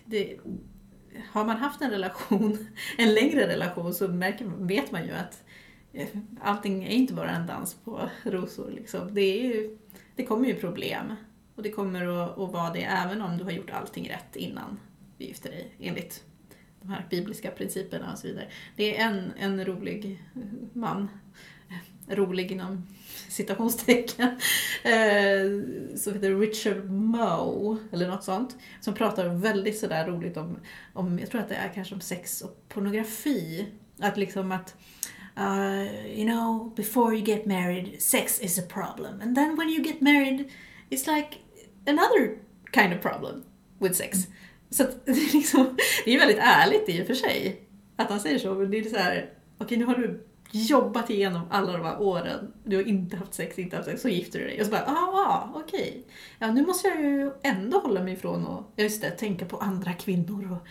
[0.05, 0.39] det,
[1.33, 2.67] har man haft en relation,
[2.99, 5.42] en längre relation, så märker, vet man ju att
[5.93, 6.09] Eh,
[6.41, 8.71] allting är inte bara en dans på rosor.
[8.71, 9.15] Liksom.
[9.15, 9.79] Det, är ju,
[10.17, 11.15] det kommer ju problem.
[11.55, 14.81] Och det kommer att, att vara det även om du har gjort allting rätt innan
[15.19, 16.25] du gifter dig, enligt
[16.81, 18.49] de här bibliska principerna och så vidare.
[18.77, 20.25] Det är en, en rolig
[20.73, 21.09] man,
[22.09, 22.87] rolig inom
[23.29, 24.29] citationstecken,
[24.83, 30.59] eh, som heter Richard Moe, eller något sånt, som pratar väldigt sådär roligt om,
[30.93, 33.67] om, jag tror att det är kanske om sex och pornografi.
[33.99, 34.77] Att liksom att
[35.37, 39.21] uh, you know, before you get married, sex is a problem.
[39.21, 40.51] And then when you get married,
[40.91, 41.39] it's like
[41.87, 42.39] another
[42.73, 43.45] kind of problem
[43.79, 44.27] with sex.
[44.71, 47.63] Så att, det, är liksom, det är väldigt ärligt i och för sig
[47.97, 51.43] att han säger så, men det är så här, okej nu har du jobbat igenom
[51.51, 54.45] alla de här åren, du har inte haft sex, inte haft sex, så gifter du
[54.45, 54.61] dig.
[54.61, 56.07] Och så bara, ah, okej.
[56.39, 59.93] Ja, nu måste jag ju ändå hålla mig ifrån att, just det, tänka på andra
[59.93, 60.67] kvinnor och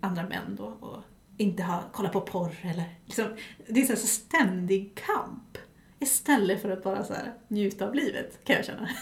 [0.00, 0.64] andra män då.
[0.64, 1.02] Och
[1.38, 3.36] inte ha, kolla på porr eller liksom,
[3.68, 5.58] det är så här ständig kamp.
[5.98, 8.88] Istället för att bara så här, njuta av livet, kan jag känna.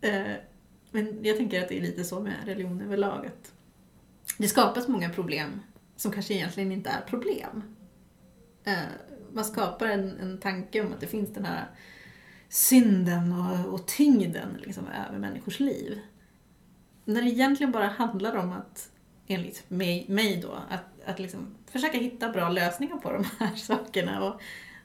[0.00, 0.32] Eh,
[0.90, 3.26] men jag tänker att det är lite så med religion överlag.
[3.26, 3.52] Att
[4.38, 5.60] det skapas många problem
[5.96, 7.62] som kanske egentligen inte är problem.
[8.64, 8.78] Eh,
[9.32, 11.70] man skapar en, en tanke om att det finns den här
[12.48, 16.00] synden och, och tyngden liksom, över människors liv.
[17.04, 18.90] När det egentligen bara handlar om att,
[19.26, 24.24] enligt mig, mig då, att, att liksom försöka hitta bra lösningar på de här sakerna
[24.24, 24.40] och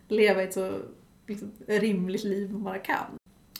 [0.07, 0.79] leva ett så
[1.27, 3.05] liksom, rimligt liv man bara kan.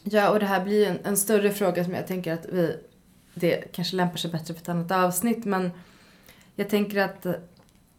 [0.04, 2.78] Ja, och det här blir ju en, en större fråga som jag tänker att vi,
[3.34, 5.72] det kanske lämpar sig bättre för ett annat avsnitt, men
[6.56, 7.26] jag tänker att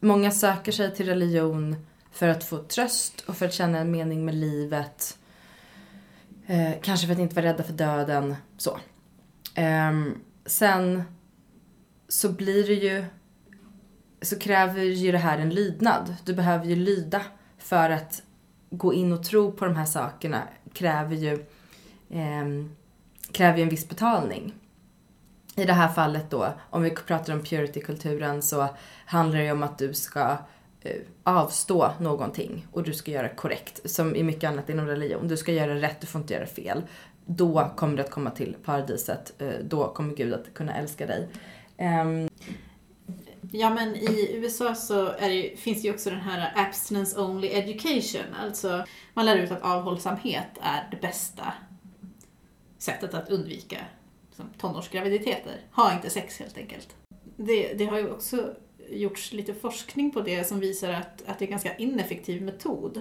[0.01, 1.76] många söker sig till religion
[2.12, 5.18] för att få tröst och för att känna en mening med livet.
[6.47, 8.78] Eh, kanske för att inte vara rädda för döden, så.
[9.55, 9.93] Eh,
[10.47, 11.03] sen
[12.13, 13.05] så blir det ju,
[14.23, 16.17] så kräver ju det här en lydnad.
[16.25, 17.23] Du behöver ju lyda
[17.59, 18.23] för att
[18.71, 20.43] gå in och tro på de här sakerna
[20.73, 21.33] kräver ju
[22.11, 22.67] eh,
[23.33, 24.55] kräver ju en viss betalning.
[25.57, 28.69] I det här fallet då, om vi pratar om purity-kulturen så
[29.07, 30.37] handlar det ju om att du ska
[30.81, 33.91] eh, avstå någonting och du ska göra korrekt.
[33.91, 35.29] Som i mycket annat inom religion.
[35.29, 36.83] Du ska göra rätt, du får inte göra fel.
[37.27, 39.33] Då kommer du att komma till paradiset.
[39.39, 41.29] Eh, då kommer Gud att kunna älska dig.
[41.83, 42.28] Um,
[43.55, 47.49] Ja men i USA så är det, finns det ju också den här abstinence only
[47.49, 48.35] education.
[48.41, 51.53] Alltså man lär ut att avhållsamhet är det bästa
[52.78, 53.78] sättet att undvika
[54.28, 55.61] liksom, tonårsgraviditeter.
[55.72, 56.97] Ha inte sex helt enkelt.
[57.37, 58.55] Det, det har ju också
[58.91, 63.01] gjorts lite forskning på det som visar att, att det är en ganska ineffektiv metod.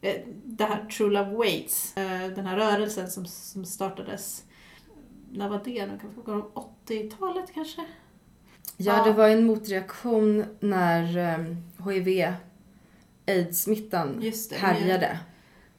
[0.00, 4.44] Eh, det här True Love Waits, eh, den här rörelsen som, som startades,
[5.30, 5.86] när var det?
[5.86, 5.98] nu?
[5.98, 7.84] Kan vi fråga om 80-talet kanske?
[8.76, 11.02] Ja, det var en motreaktion när
[11.90, 12.32] HIV,
[13.26, 15.18] aids-smittan Just det, härjade.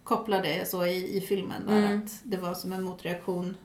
[0.03, 1.99] kopplade så i, i filmen där Mm.
[1.99, 3.57] att det var som en motreaktion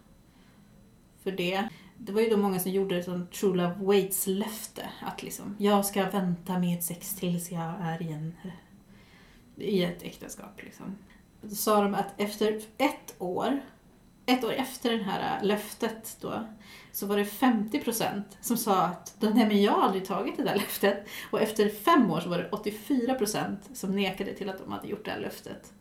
[1.22, 1.68] för det.
[1.99, 5.57] Det var ju då många som gjorde ett sånt True Love Waits löfte att liksom
[5.59, 8.34] jag ska vänta med sex tills jag är i, en,
[9.57, 10.97] i ett äktenskap liksom.
[11.43, 13.61] Då sa de att efter ett år,
[14.27, 16.47] ett år efter det här löftet då,
[16.93, 20.55] så var det 50% som sa att nej men jag har aldrig tagit det där
[20.55, 21.07] löftet.
[21.31, 25.05] Och efter fem år så var det 84% som nekade till att de hade gjort
[25.05, 25.72] det här löftet.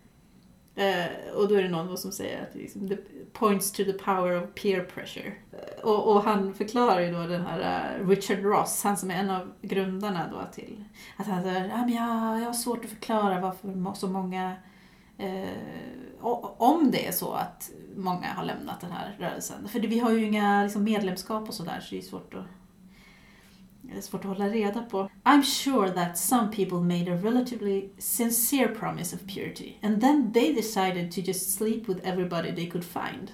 [0.76, 2.98] Eh, och då är det någon som säger att det liksom, the
[3.34, 5.34] points to the power of peer pressure.
[5.52, 9.16] Eh, och, och han förklarar ju då den här eh, Richard Ross, han som är
[9.16, 10.84] en av grundarna då till
[11.18, 14.56] att han säger ah, men jag, jag har svårt att förklara varför så många
[16.57, 19.68] om det är så att många har lämnat den här rörelsen.
[19.68, 22.45] För vi har ju inga liksom, medlemskap och sådär så det är svårt att
[23.82, 25.09] det är svårt att hålla reda på.
[25.24, 30.53] I'm sure that some people made a relatively sincere promise of purity and then they
[30.53, 33.32] decided to just sleep with everybody they could find.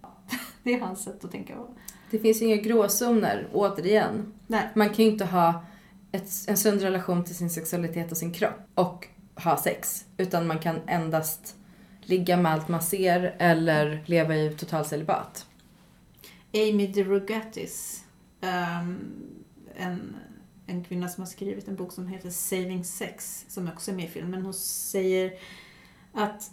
[0.62, 1.74] Det är hans sätt att tänka på.
[2.10, 4.32] Det finns inga gråzoner, återigen.
[4.46, 4.68] Nej.
[4.74, 5.64] Man kan ju inte ha
[6.12, 9.08] ett, en sund relation till sin sexualitet och sin kropp och
[9.40, 10.04] ha sex.
[10.16, 11.56] Utan man kan endast
[12.00, 15.46] ligga med allt man ser eller leva i total celibat.
[16.54, 18.04] Amy DeRogatis,
[18.40, 19.16] um, ehm,
[19.76, 20.16] en,
[20.66, 24.04] en kvinna som har skrivit en bok som heter Saving Sex, som också är med
[24.04, 24.42] i filmen.
[24.42, 25.32] Hon säger
[26.12, 26.50] att,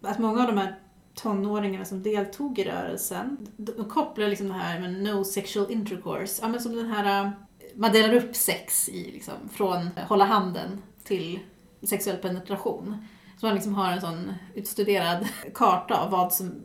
[0.00, 0.78] att många av de här
[1.14, 6.48] tonåringarna som deltog i rörelsen, de kopplar liksom det här med no sexual intercourse, ja
[6.48, 7.30] men som den här, eh,
[7.74, 11.38] man delar upp sex i liksom, från hålla handen till
[11.86, 13.06] sexuell penetration.
[13.40, 16.62] Så man liksom har en sån utstuderad karta av vad som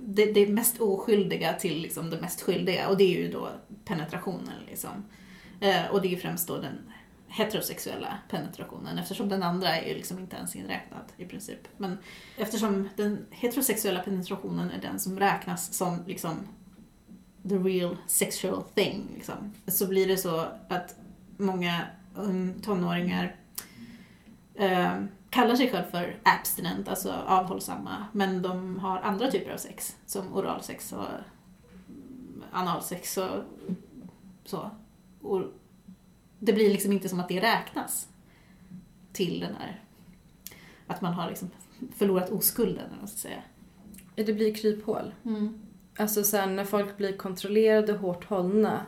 [0.00, 3.48] det, det mest oskyldiga till liksom det mest skyldiga och det är ju då
[3.84, 4.62] penetrationen.
[4.66, 5.04] Liksom.
[5.60, 6.92] Eh, och det är ju främst då den
[7.28, 11.68] heterosexuella penetrationen eftersom den andra är ju liksom inte ens inräknad i princip.
[11.76, 11.98] Men
[12.36, 16.48] eftersom den heterosexuella penetrationen är den som räknas som liksom
[17.48, 20.96] the real sexual thing liksom, så blir det så att
[21.36, 21.80] många
[22.62, 23.36] tonåringar
[24.54, 29.96] eh, kallar sig själv för abstinent, alltså avhållsamma, men de har andra typer av sex,
[30.06, 31.06] som oralsex och
[31.88, 33.44] mm, analsex och
[34.44, 34.70] så.
[35.22, 35.42] Och
[36.38, 38.08] det blir liksom inte som att det räknas
[39.12, 39.80] till den här,
[40.86, 41.50] att man har liksom
[41.96, 43.42] förlorat oskulden, eller vad man ska säga.
[44.14, 45.14] Det blir kryphål.
[45.24, 45.60] Mm.
[45.98, 48.86] Alltså sen när folk blir kontrollerade och hårt hållna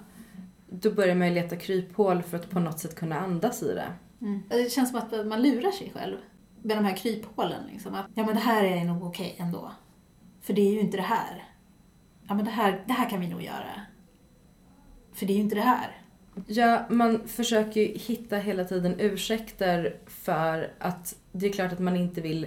[0.80, 3.92] då börjar man ju leta kryphål för att på något sätt kunna andas i det.
[4.48, 6.16] Det känns som att man lurar sig själv
[6.62, 7.66] med de här kryphålen.
[7.72, 7.94] Liksom.
[7.94, 9.70] Att, ja men det här är nog okej ändå.
[10.40, 11.44] För det är ju inte det här.
[12.28, 13.80] Ja men det här, det här kan vi nog göra.
[15.12, 16.00] För det är ju inte det här.
[16.46, 21.96] Ja, man försöker ju hitta hela tiden ursäkter för att det är klart att man
[21.96, 22.46] inte vill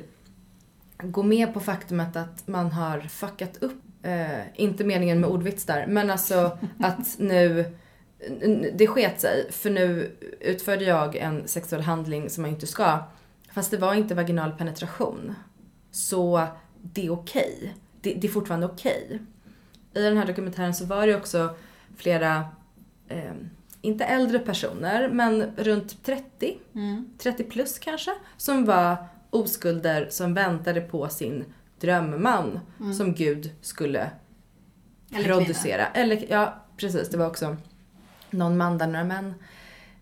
[0.98, 3.84] gå med på faktumet att man har fuckat upp.
[4.04, 7.76] Eh, inte meningen med ordvits där, men alltså att nu
[8.74, 13.00] det sket sig för nu utförde jag en sexuell handling som man inte ska.
[13.52, 15.36] Fast det var inte vaginal penetration.
[15.92, 16.48] Så
[16.82, 17.76] det är okej.
[18.02, 19.20] Det, det är fortfarande okej.
[19.94, 21.56] I den här dokumentären så var det också
[21.98, 22.46] flera
[23.08, 23.34] eh,
[23.82, 26.58] inte äldre personer, men runt 30,
[27.18, 31.46] 30 plus kanske, som var oskulder som väntade på sin
[31.80, 32.60] drömman
[32.98, 34.10] som Gud skulle
[35.16, 35.86] Eller producera.
[35.86, 37.10] Eller, ja, precis.
[37.10, 37.58] Det var också
[38.30, 39.34] någon man där, några män.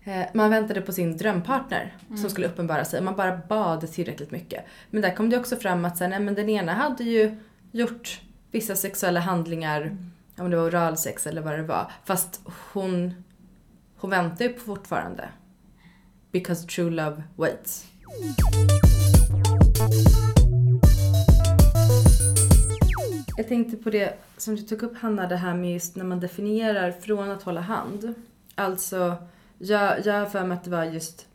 [0.04, 3.00] Eh, Man väntade på sin drömpartner som skulle uppenbara sig.
[3.00, 4.64] Man bara bad tillräckligt mycket.
[4.90, 7.36] Men där kom det också fram att så här, nej, men den ena hade ju
[7.72, 8.20] gjort
[8.50, 9.96] vissa sexuella handlingar,
[10.38, 11.92] om det var oralsex eller vad det var.
[12.04, 12.40] Fast
[12.72, 13.14] hon,
[13.96, 15.28] hon väntar ju på fortfarande.
[16.32, 17.86] Because true love waits.
[23.36, 26.20] Jag tänkte på det som du tog upp Hanna, det här med just när man
[26.20, 28.14] definierar från att hålla hand.
[28.54, 29.16] Alltså,
[29.58, 31.26] jag, jag har för mig att det var just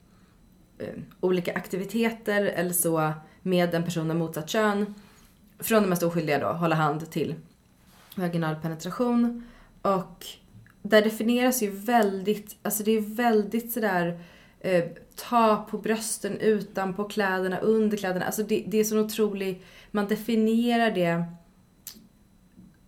[0.78, 4.96] eh, olika aktiviteter eller så med en person av motsatt kön.
[5.60, 7.36] Från det mest oskyldiga då, hålla hand till
[8.16, 9.48] vaginal penetration.
[9.82, 10.26] Och
[10.82, 14.20] där definieras ju väldigt, alltså det är väldigt sådär
[14.60, 14.84] eh,
[15.16, 18.26] ta på brösten, utan på kläderna, under kläderna.
[18.26, 21.26] Alltså det, det är så otroligt, man definierar det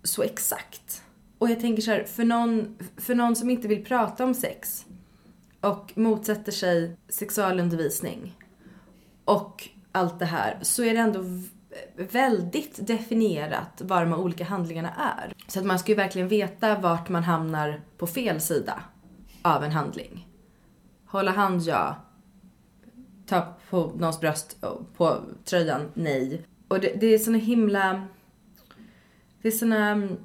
[0.03, 1.03] så exakt.
[1.37, 4.85] Och jag tänker så här, för någon, för någon som inte vill prata om sex
[5.61, 8.37] och motsätter sig sexualundervisning
[9.25, 11.23] och allt det här så är det ändå
[11.95, 15.33] väldigt definierat vad de här olika handlingarna är.
[15.47, 18.83] Så att man ska ju verkligen veta vart man hamnar på fel sida
[19.41, 20.27] av en handling.
[21.05, 21.95] Hålla hand, ja.
[23.25, 24.57] Ta på någons bröst,
[24.97, 26.45] på tröjan, nej.
[26.67, 28.07] Och det, det är såna himla...
[29.43, 30.17] Det är såna mm,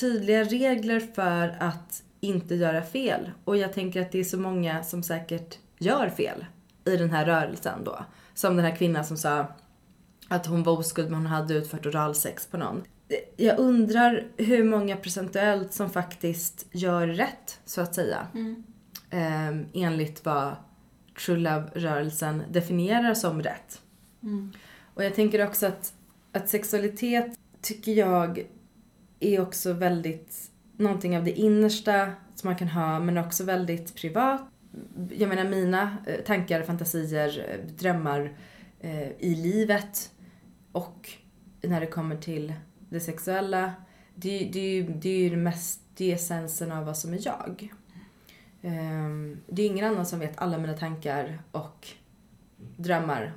[0.00, 3.30] tydliga regler för att inte göra fel.
[3.44, 6.44] Och jag tänker att det är så många som säkert gör fel
[6.84, 8.04] i den här rörelsen då.
[8.34, 9.46] Som den här kvinnan som sa
[10.28, 12.82] att hon var oskuld men hon hade utfört oralsex på någon.
[13.36, 18.26] Jag undrar hur många procentuellt som faktiskt gör rätt, så att säga.
[19.10, 20.56] Ehm, enligt vad
[21.24, 23.82] True Love-rörelsen definierar som rätt.
[24.94, 25.92] Och jag tänker också att,
[26.32, 28.46] att sexualitet tycker jag
[29.20, 34.42] är också väldigt någonting av det innersta som man kan ha men också väldigt privat.
[35.10, 38.36] Jag menar mina eh, tankar, fantasier, eh, drömmar
[38.80, 40.12] eh, i livet
[40.72, 41.10] och
[41.60, 42.54] när det kommer till
[42.88, 43.72] det sexuella.
[44.14, 47.72] Det, det, det, är ju det mest, det är essensen av vad som är jag.
[48.62, 51.88] Ehm, det är ingen annan som vet alla mina tankar och
[52.76, 53.32] drömmar.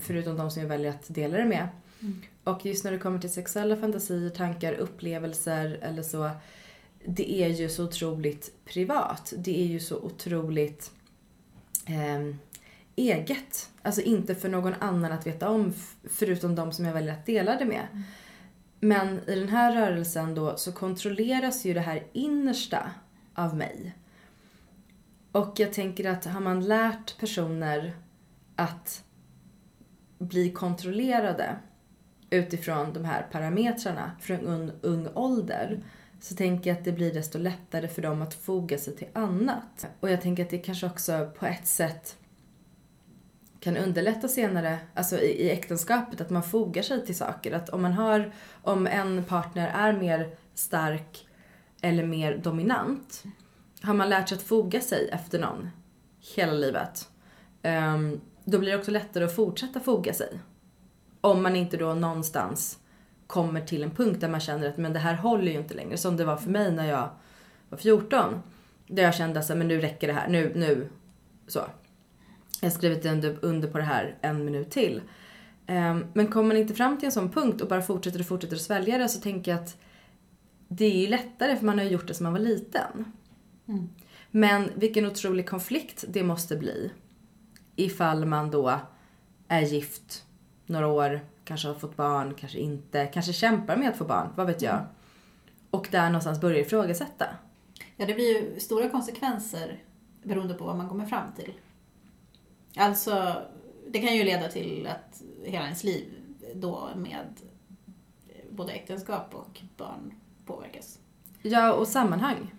[0.00, 1.68] Förutom de som jag väljer att dela det med.
[2.02, 2.22] Mm.
[2.44, 6.30] Och just när det kommer till sexuella fantasier, tankar, upplevelser eller så.
[7.04, 9.32] Det är ju så otroligt privat.
[9.36, 10.90] Det är ju så otroligt
[11.86, 12.38] ehm,
[12.96, 13.70] eget.
[13.82, 15.72] Alltså inte för någon annan att veta om
[16.04, 18.02] förutom de som jag väljer att dela det med.
[18.80, 22.90] Men i den här rörelsen då så kontrolleras ju det här innersta
[23.34, 23.94] av mig.
[25.32, 27.96] Och jag tänker att har man lärt personer
[28.56, 29.04] att
[30.18, 31.56] bli kontrollerade
[32.30, 35.82] utifrån de här parametrarna från ung, ung ålder
[36.20, 39.86] så tänker jag att det blir desto lättare för dem att foga sig till annat.
[40.00, 42.16] Och jag tänker att det kanske också på ett sätt
[43.60, 47.52] kan underlätta senare, alltså i, i äktenskapet, att man fogar sig till saker.
[47.52, 51.28] Att om man har, om en partner är mer stark
[51.80, 53.22] eller mer dominant,
[53.82, 55.70] har man lärt sig att foga sig efter någon
[56.36, 57.08] hela livet,
[57.62, 60.38] um, då blir det också lättare att fortsätta foga sig.
[61.24, 62.78] Om man inte då någonstans
[63.26, 65.96] kommer till en punkt där man känner att men det här håller ju inte längre.
[65.96, 67.08] Som det var för mig när jag
[67.68, 68.42] var 14.
[68.86, 70.88] Där jag kände att men nu räcker det här, nu, nu,
[71.46, 71.58] så.
[72.60, 75.02] Jag har skrivit under, under på det här en minut till.
[75.66, 78.56] Ehm, men kommer man inte fram till en sån punkt och bara fortsätter och fortsätter
[78.56, 79.76] att svälja det så tänker jag att
[80.68, 83.12] det är ju lättare för man har ju gjort det som man var liten.
[84.30, 86.90] Men vilken otrolig konflikt det måste bli
[87.76, 88.80] ifall man då
[89.48, 90.24] är gift
[90.66, 94.46] några år, kanske har fått barn, kanske inte, kanske kämpar med att få barn, vad
[94.46, 94.84] vet jag.
[95.70, 97.26] Och där någonstans börjar ifrågasätta.
[97.96, 99.82] Ja, det blir ju stora konsekvenser
[100.22, 101.52] beroende på vad man kommer fram till.
[102.76, 103.42] Alltså,
[103.88, 106.04] det kan ju leda till att hela ens liv
[106.54, 107.26] då med
[108.50, 110.12] både äktenskap och barn
[110.46, 110.98] påverkas.
[111.42, 112.54] Ja, och sammanhang.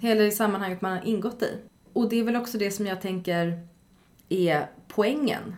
[0.00, 1.58] Hela det sammanhanget man har ingått i.
[1.92, 3.68] Och det är väl också det som jag tänker
[4.28, 5.56] är poängen.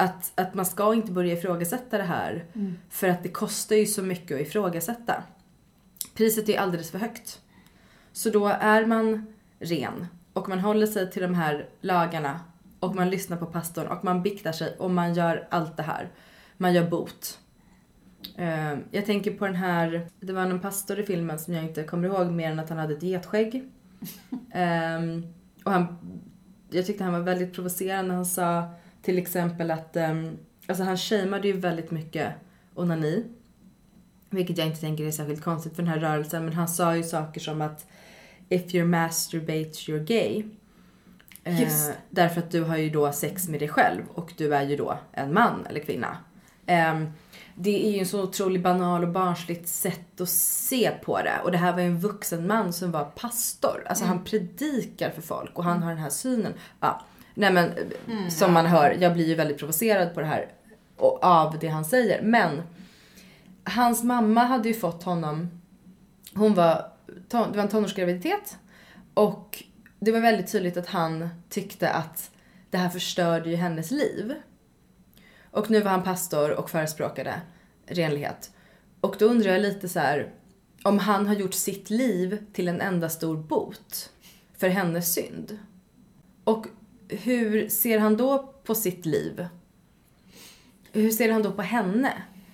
[0.00, 2.44] Att, att man ska inte börja ifrågasätta det här.
[2.88, 5.22] För att det kostar ju så mycket att ifrågasätta.
[6.14, 7.40] Priset är alldeles för högt.
[8.12, 9.26] Så då är man
[9.58, 12.40] ren och man håller sig till de här lagarna
[12.80, 16.08] och man lyssnar på pastorn och man biktar sig och man gör allt det här.
[16.56, 17.38] Man gör bot.
[18.36, 21.84] Eh, Jag tänker på den här, det var en pastor i filmen som jag inte
[21.84, 23.68] kommer ihåg mer än att han hade ett getskägg.
[24.52, 25.26] Ehm,
[25.64, 25.98] och han,
[26.70, 28.14] jag tyckte han var väldigt provocerande.
[28.14, 32.34] Han sa till exempel att, um, alltså han shameade ju väldigt mycket
[32.74, 33.24] onani.
[34.30, 36.44] Vilket jag inte tänker är särskilt konstigt för den här rörelsen.
[36.44, 37.86] Men han sa ju saker som att
[38.48, 40.44] if you masturbate you're gay.
[41.44, 41.92] Eh, Just.
[42.10, 44.98] därför att du har ju då sex med dig själv och du är ju då
[45.12, 46.16] en man eller kvinna.
[46.66, 47.12] Ehm,
[47.54, 51.40] det är ju en så otroligt banal och barnsligt sätt att se på det.
[51.44, 53.86] Och det här var ju en vuxen man som var pastor.
[53.86, 56.52] Alltså han predikar för folk och han har den här synen.
[56.80, 57.02] Ja,
[57.34, 57.72] nej men
[58.30, 60.52] som man hör, jag blir ju väldigt provocerad på det här
[60.96, 62.22] och av det han säger.
[62.22, 62.62] Men
[63.64, 65.50] hans mamma hade ju fått honom,
[66.34, 66.92] hon var,
[67.28, 68.58] ton- det var en tonårsgraviditet
[69.14, 69.62] och
[70.00, 72.30] det var väldigt tydligt att han tyckte att
[72.70, 74.34] det här förstörde ju hennes liv.
[75.50, 77.34] Och nu var han pastor och förespråkade
[77.86, 78.50] renlighet.
[79.00, 80.32] Och då undrar jag lite så här
[80.82, 84.10] om han har gjort sitt liv till en enda stor bot
[84.56, 85.58] för hennes synd.
[86.44, 86.66] Och
[87.10, 89.46] hur ser han då på sitt liv?
[90.92, 92.12] Hur ser han då på henne?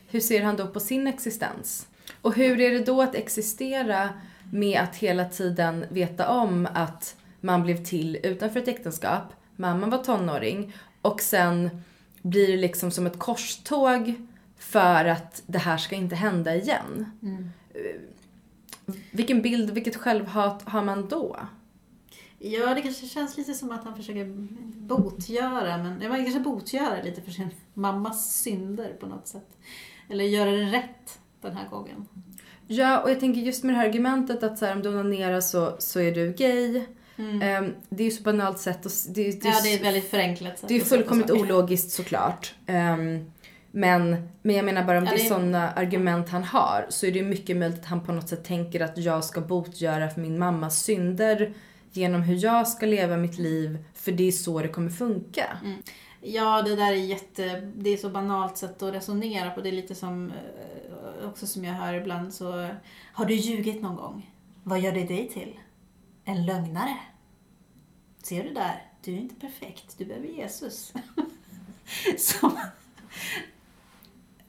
[0.09, 1.87] Hur ser han då på sin existens?
[2.23, 4.09] Och hur är det då att existera
[4.53, 9.23] med att hela tiden veta om att man blev till utanför ett äktenskap,
[9.57, 11.83] mamman var tonåring och sen
[12.23, 14.15] blir det liksom som ett korståg
[14.59, 17.07] för att det här ska inte hända igen.
[17.75, 17.81] Eh,
[19.11, 21.37] Vilken bild, vilket självhat har man då?
[22.39, 24.25] Ja, det kanske känns lite som att han försöker
[24.87, 29.49] botgöra, men ja, man kanske botgöra lite för sin mammas synder på något sätt.
[30.11, 32.09] Eller göra det rätt den här gången.
[32.67, 35.41] Ja, och jag tänker just med det här argumentet att så här, om du onanerar
[35.41, 36.83] så, så är du gay.
[37.43, 40.11] Ehm, det är ju så banalt sätt och det, det, Ja, det är ett väldigt
[40.11, 42.55] förenklat sätt det är ju fullkomligt ologiskt såklart.
[42.67, 43.31] Ehm,
[43.71, 46.87] men, men jag menar bara om Ja, det är det är- sådana argument han har
[46.89, 50.09] så är det mycket möjligt att han på något sätt tänker att jag ska botgöra
[50.11, 51.53] för min mammas synder
[51.97, 55.59] genom hur jag ska leva mitt liv för det är så det kommer funka.
[55.65, 55.83] Mm.
[56.21, 57.61] Ja, det där är jätte...
[57.77, 59.61] Det är så banalt sätt att resonera på.
[59.61, 60.31] Det är lite som...
[60.31, 62.69] Eh, också som jag hör ibland så...
[63.13, 64.33] Har du ljugit någon gång?
[64.63, 65.59] Vad gör det dig till?
[66.25, 66.97] En lögnare.
[68.23, 68.93] Ser du där?
[69.05, 69.99] Du är inte perfekt.
[69.99, 70.93] Du behöver Jesus.
[72.19, 72.53] så...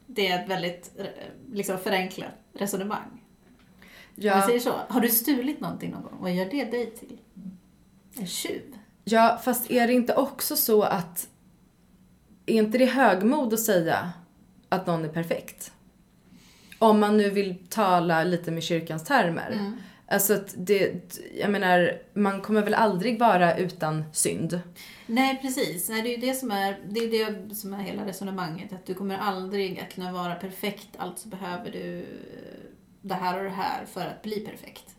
[0.08, 1.06] Det är ett väldigt eh,
[1.52, 3.27] liksom, förenklat resonemang.
[4.18, 4.74] Om vi säger så.
[4.90, 6.18] Har du stulit någonting någon gång?
[6.20, 7.18] Vad gör det dig till?
[8.16, 8.78] En tjuv?
[9.04, 11.28] Ja, fast är det inte också så att...
[12.46, 14.12] Är inte det högmod att säga
[14.70, 15.72] att någon är perfekt?
[16.80, 19.74] Om man nu vill tala lite med kyrkans termer.
[20.08, 24.62] Alltså att det, jag menar, man kommer väl aldrig vara utan synd?
[25.06, 25.90] Nej, precis.
[25.90, 28.74] Nej, det är ju det som är, det är det som är hela resonemanget.
[28.74, 32.06] Att du kommer aldrig att kunna vara perfekt, alltså behöver du
[33.08, 34.96] det här och det här för att bli perfekt.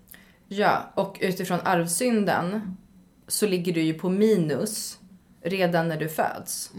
[0.48, 2.76] Ja, och utifrån arvsynden
[3.28, 4.98] så ligger du ju på minus
[5.42, 6.72] redan när du föds.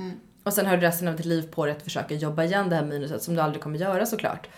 [0.43, 2.75] Och sen har du resten av ditt liv på dig att försöka jobba igen det
[2.75, 4.49] här minuset som du aldrig kommer göra såklart.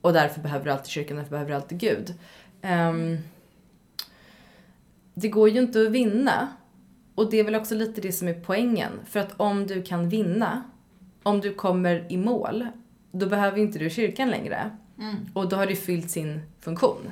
[0.00, 2.14] Och därför behöver du alltid kyrkan, därför behöver du alltid Gud.
[2.62, 3.18] Ehm,
[5.14, 6.48] det går ju inte att vinna.
[7.14, 8.92] Och det är väl också lite det som är poängen.
[9.04, 10.62] För att om du kan vinna,
[11.22, 12.66] om du kommer i mål,
[13.12, 14.70] då behöver inte du kyrkan längre.
[15.34, 17.10] Och då har det fyllt sin funktion.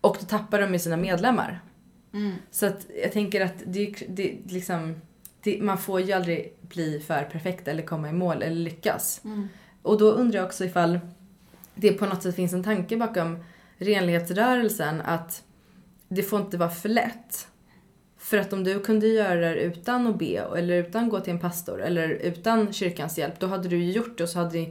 [0.00, 1.60] Och då tappar de ju sina medlemmar.
[2.50, 5.00] Så att jag tänker att det, det liksom,
[5.42, 9.22] det, man får ju aldrig bli för perfekt eller komma i mål eller lyckas.
[9.82, 11.00] Och då undrar jag också ifall
[11.74, 13.44] det på något sätt finns en tanke bakom
[13.78, 15.42] renlighetsrörelsen att
[16.08, 17.48] det får inte vara för lätt.
[18.18, 21.32] För att om du kunde göra det utan att be eller utan att gå till
[21.32, 24.66] en pastor eller utan kyrkans hjälp, då hade du ju gjort det och så hade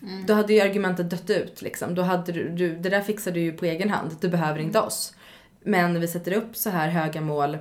[0.00, 1.94] det, då hade ju argumentet dött ut liksom.
[1.94, 4.80] Då hade du, du, det där fixar du ju på egen hand, du behöver inte
[4.80, 5.14] oss.
[5.60, 7.58] Men vi sätter upp så här höga mål,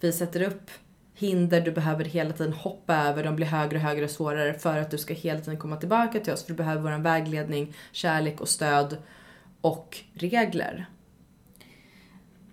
[0.00, 0.70] vi sätter upp
[1.18, 4.78] hinder du behöver hela tiden hoppa över, de blir högre och högre och svårare för
[4.78, 8.40] att du ska hela tiden komma tillbaka till oss för du behöver vår vägledning, kärlek
[8.40, 8.96] och stöd
[9.60, 10.86] och regler.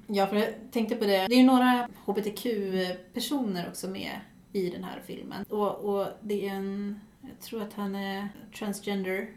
[0.07, 1.27] Ja, för jag tänkte på det.
[1.27, 4.19] Det är ju några HBTQ-personer också med
[4.53, 5.45] i den här filmen.
[5.49, 6.99] Och, och det är en,
[7.29, 9.29] jag tror att han är transgender,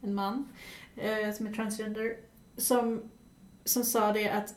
[0.00, 0.48] en man
[0.96, 2.16] eh, som är transgender,
[2.56, 3.02] som,
[3.64, 4.54] som sa det att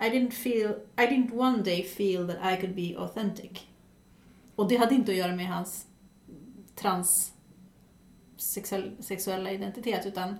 [0.00, 3.66] I didn't feel, I didn't one day feel that I could be authentic.
[4.56, 5.86] Och det hade inte att göra med hans
[6.74, 10.36] transsexuella identitet, utan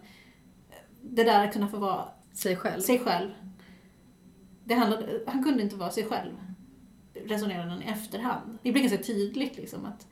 [1.03, 2.81] det där att kunna få vara Säg själv.
[2.81, 3.31] sig själv.
[4.65, 6.33] Det handlade, han kunde inte vara sig själv,
[7.15, 8.59] resonerade han i efterhand.
[8.63, 10.07] Det blir ganska tydligt liksom att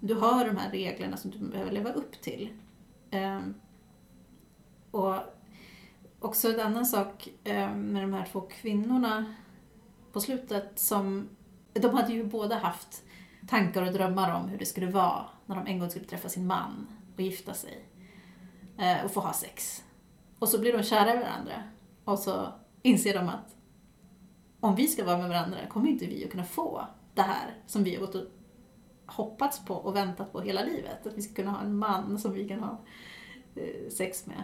[0.00, 2.52] du har de här reglerna som du behöver leva upp till.
[3.10, 3.54] Ehm,
[4.90, 5.14] och
[6.20, 9.34] också en annan sak ehm, med de här två kvinnorna
[10.12, 11.28] på slutet som,
[11.72, 13.02] de hade ju båda haft
[13.48, 16.46] tankar och drömmar om hur det skulle vara när de en gång skulle träffa sin
[16.46, 17.84] man och gifta sig.
[18.78, 19.84] eh, Och få ha sex.
[20.38, 21.62] Och så blir de kära i varandra.
[22.04, 23.56] Och så inser de att
[24.60, 27.84] om vi ska vara med varandra kommer inte vi att kunna få det här som
[27.84, 28.24] vi har gått och
[29.10, 31.06] hoppats på och väntat på hela livet.
[31.06, 32.80] Att vi ska kunna ha en man som vi kan ha
[33.54, 34.42] eh, sex med.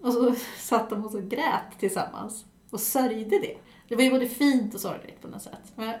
[0.00, 3.56] Och så satt de och så grät tillsammans och sörjde det.
[3.88, 5.72] Det var ju både fint och sorgligt på något sätt.
[5.76, 5.94] Men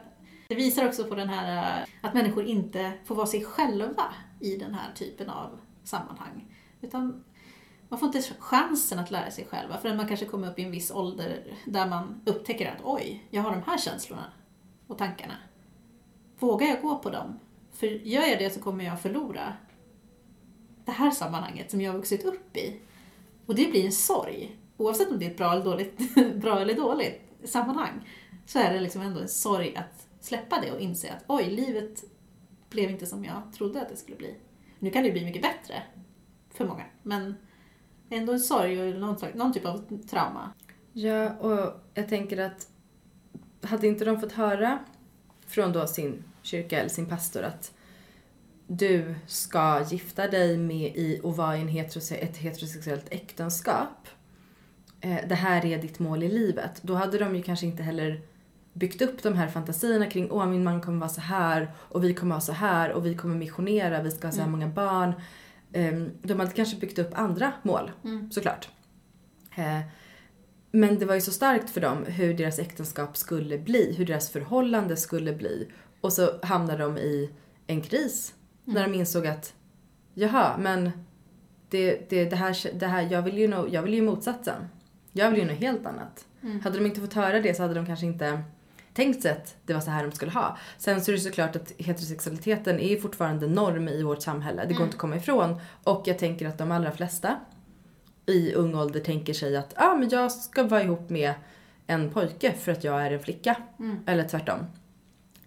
[0.48, 4.56] det visar också på den här eh, att människor inte får vara sig själva i
[4.56, 6.56] den här typen av sammanhang.
[6.80, 7.24] Utan
[7.88, 10.70] man får inte chansen att lära sig själva förrän man kanske kommer upp i en
[10.70, 14.32] viss ålder där man upptäcker att oj, jag har de här känslorna
[14.86, 15.34] och tankarna.
[16.38, 17.38] Vågar jag gå på dem?
[17.76, 19.54] För gör jag det så kommer jag förlora
[20.84, 22.80] det här sammanhanget som jag har vuxit upp i.
[23.46, 24.56] Och det blir en sorg.
[24.76, 28.08] Oavsett om det är ett bra eller dåligt, bra eller dåligt sammanhang
[28.46, 32.04] så är det liksom ändå en sorg att släppa det och inse att oj, livet
[32.70, 34.34] blev inte som jag trodde att det skulle bli.
[34.78, 35.82] Nu kan det bli mycket bättre
[36.54, 37.34] för många, men
[38.10, 40.50] ändå en sorg och någon, någon typ av trauma.
[40.92, 42.68] Ja, och jag tänker att
[43.62, 44.78] hade inte de fått höra
[45.46, 47.72] från då sin kyrka eller sin pastor att
[48.66, 54.08] du ska gifta dig med i och vara i en heterose- ett heterosexuellt äktenskap.
[55.00, 56.82] Eh, det här är ditt mål i livet.
[56.82, 58.20] Då hade de ju kanske inte heller
[58.72, 62.14] byggt upp de här fantasierna kring åh min man kommer vara så här och vi
[62.14, 65.12] kommer vara så här och vi kommer missionera, vi ska ha så här många barn.
[65.72, 67.90] Ehm, De hade kanske byggt upp andra mål
[68.30, 68.68] såklart.
[69.56, 69.80] Eh,
[70.70, 74.30] Men det var ju så starkt för dem hur deras äktenskap skulle bli, hur deras
[74.30, 75.68] förhållande skulle bli.
[76.06, 77.30] Och så hamnade de i
[77.66, 78.34] en kris
[78.64, 79.54] när de insåg att
[80.14, 80.90] jaha, men
[81.68, 84.68] det, det, det här, det här, jag, vill ju nå, jag vill ju motsatsen.
[85.12, 86.26] Jag vill ju något helt annat.
[86.62, 88.42] Hade de inte fått höra det så hade de kanske inte
[88.94, 90.56] tänkt sig att det var så här de skulle ha.
[90.78, 94.64] Sen så är det såklart att heterosexualiteten är fortfarande norm i vårt samhälle.
[94.68, 95.60] Det går inte att komma ifrån.
[95.84, 97.36] Och jag tänker att de allra flesta
[98.26, 101.34] i ung ålder tänker sig att ah, men jag ska vara ihop med
[101.86, 103.56] en pojke för att jag är en flicka.
[104.06, 104.58] Eller tvärtom.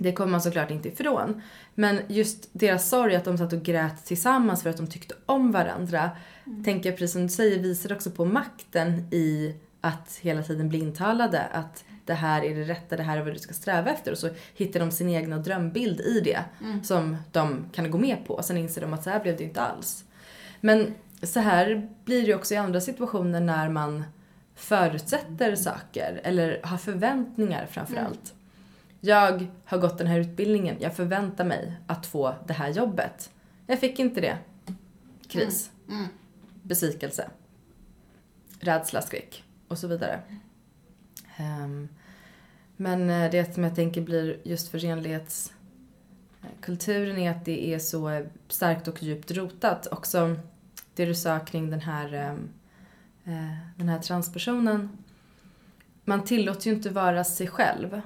[0.02, 1.41] Det kommer man såklart inte ifrån.
[1.76, 5.52] Men just deras sorg att de satt och grät tillsammans för att de tyckte om
[5.52, 6.10] varandra.
[6.66, 10.80] Tänker jag precis som du säger visar också på makten i att hela tiden bli
[10.80, 14.12] intalade att det här är det rätta, det här är vad du ska sträva efter.
[14.12, 16.43] Och så hittar de sin egna drömbild i det
[16.84, 18.43] som de kan gå med på.
[18.43, 20.04] Sen inser de att så här blev det inte alls.
[20.62, 20.93] Men
[21.24, 24.04] så här blir det också i andra situationer när man
[24.56, 28.34] förutsätter saker eller har förväntningar framför allt.
[29.02, 33.32] Jag har gått den här utbildningen, jag förväntar mig att få det här jobbet.
[33.68, 34.38] Jag fick inte det.
[35.28, 35.72] Kris.
[36.64, 37.30] Besvikelse.
[38.60, 40.20] Rädsla, skräck och så vidare.
[41.38, 41.89] Ehm,
[42.78, 48.88] men eh, det som jag tänker blir just förenlighetskulturen är att det är så starkt
[48.88, 49.88] och djupt rotat.
[49.91, 50.36] Också
[50.95, 52.50] det du sa kring den här, ehm,
[53.24, 54.97] eh, den här transpersonen.
[56.06, 58.02] Man tillåts ju inte vara sig själv.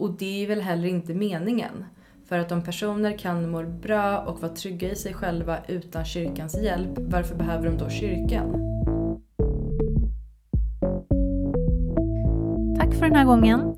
[0.00, 1.84] Och det är väl heller inte meningen.
[2.28, 6.62] För att om personer kan må bra och vara trygga i sig själva utan kyrkans
[6.62, 8.50] hjälp, varför behöver de då kyrkan?
[12.78, 13.76] Tack för den här gången.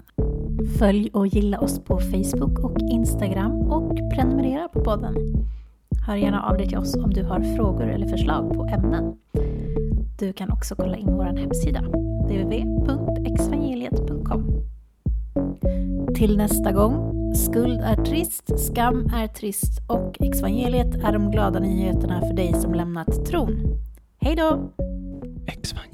[0.79, 5.15] Följ och gilla oss på Facebook och Instagram och prenumerera på podden.
[6.07, 9.17] Hör gärna av dig till oss om du har frågor eller förslag på ämnen.
[10.19, 11.81] Du kan också kolla in vår hemsida,
[12.27, 14.63] www.exvangeliet.com.
[16.15, 22.21] Till nästa gång, skuld är trist, skam är trist och exvangeliet är de glada nyheterna
[22.21, 23.79] för dig som lämnat tron.
[24.21, 24.73] Hej då!
[25.47, 25.92] Exvangeliet.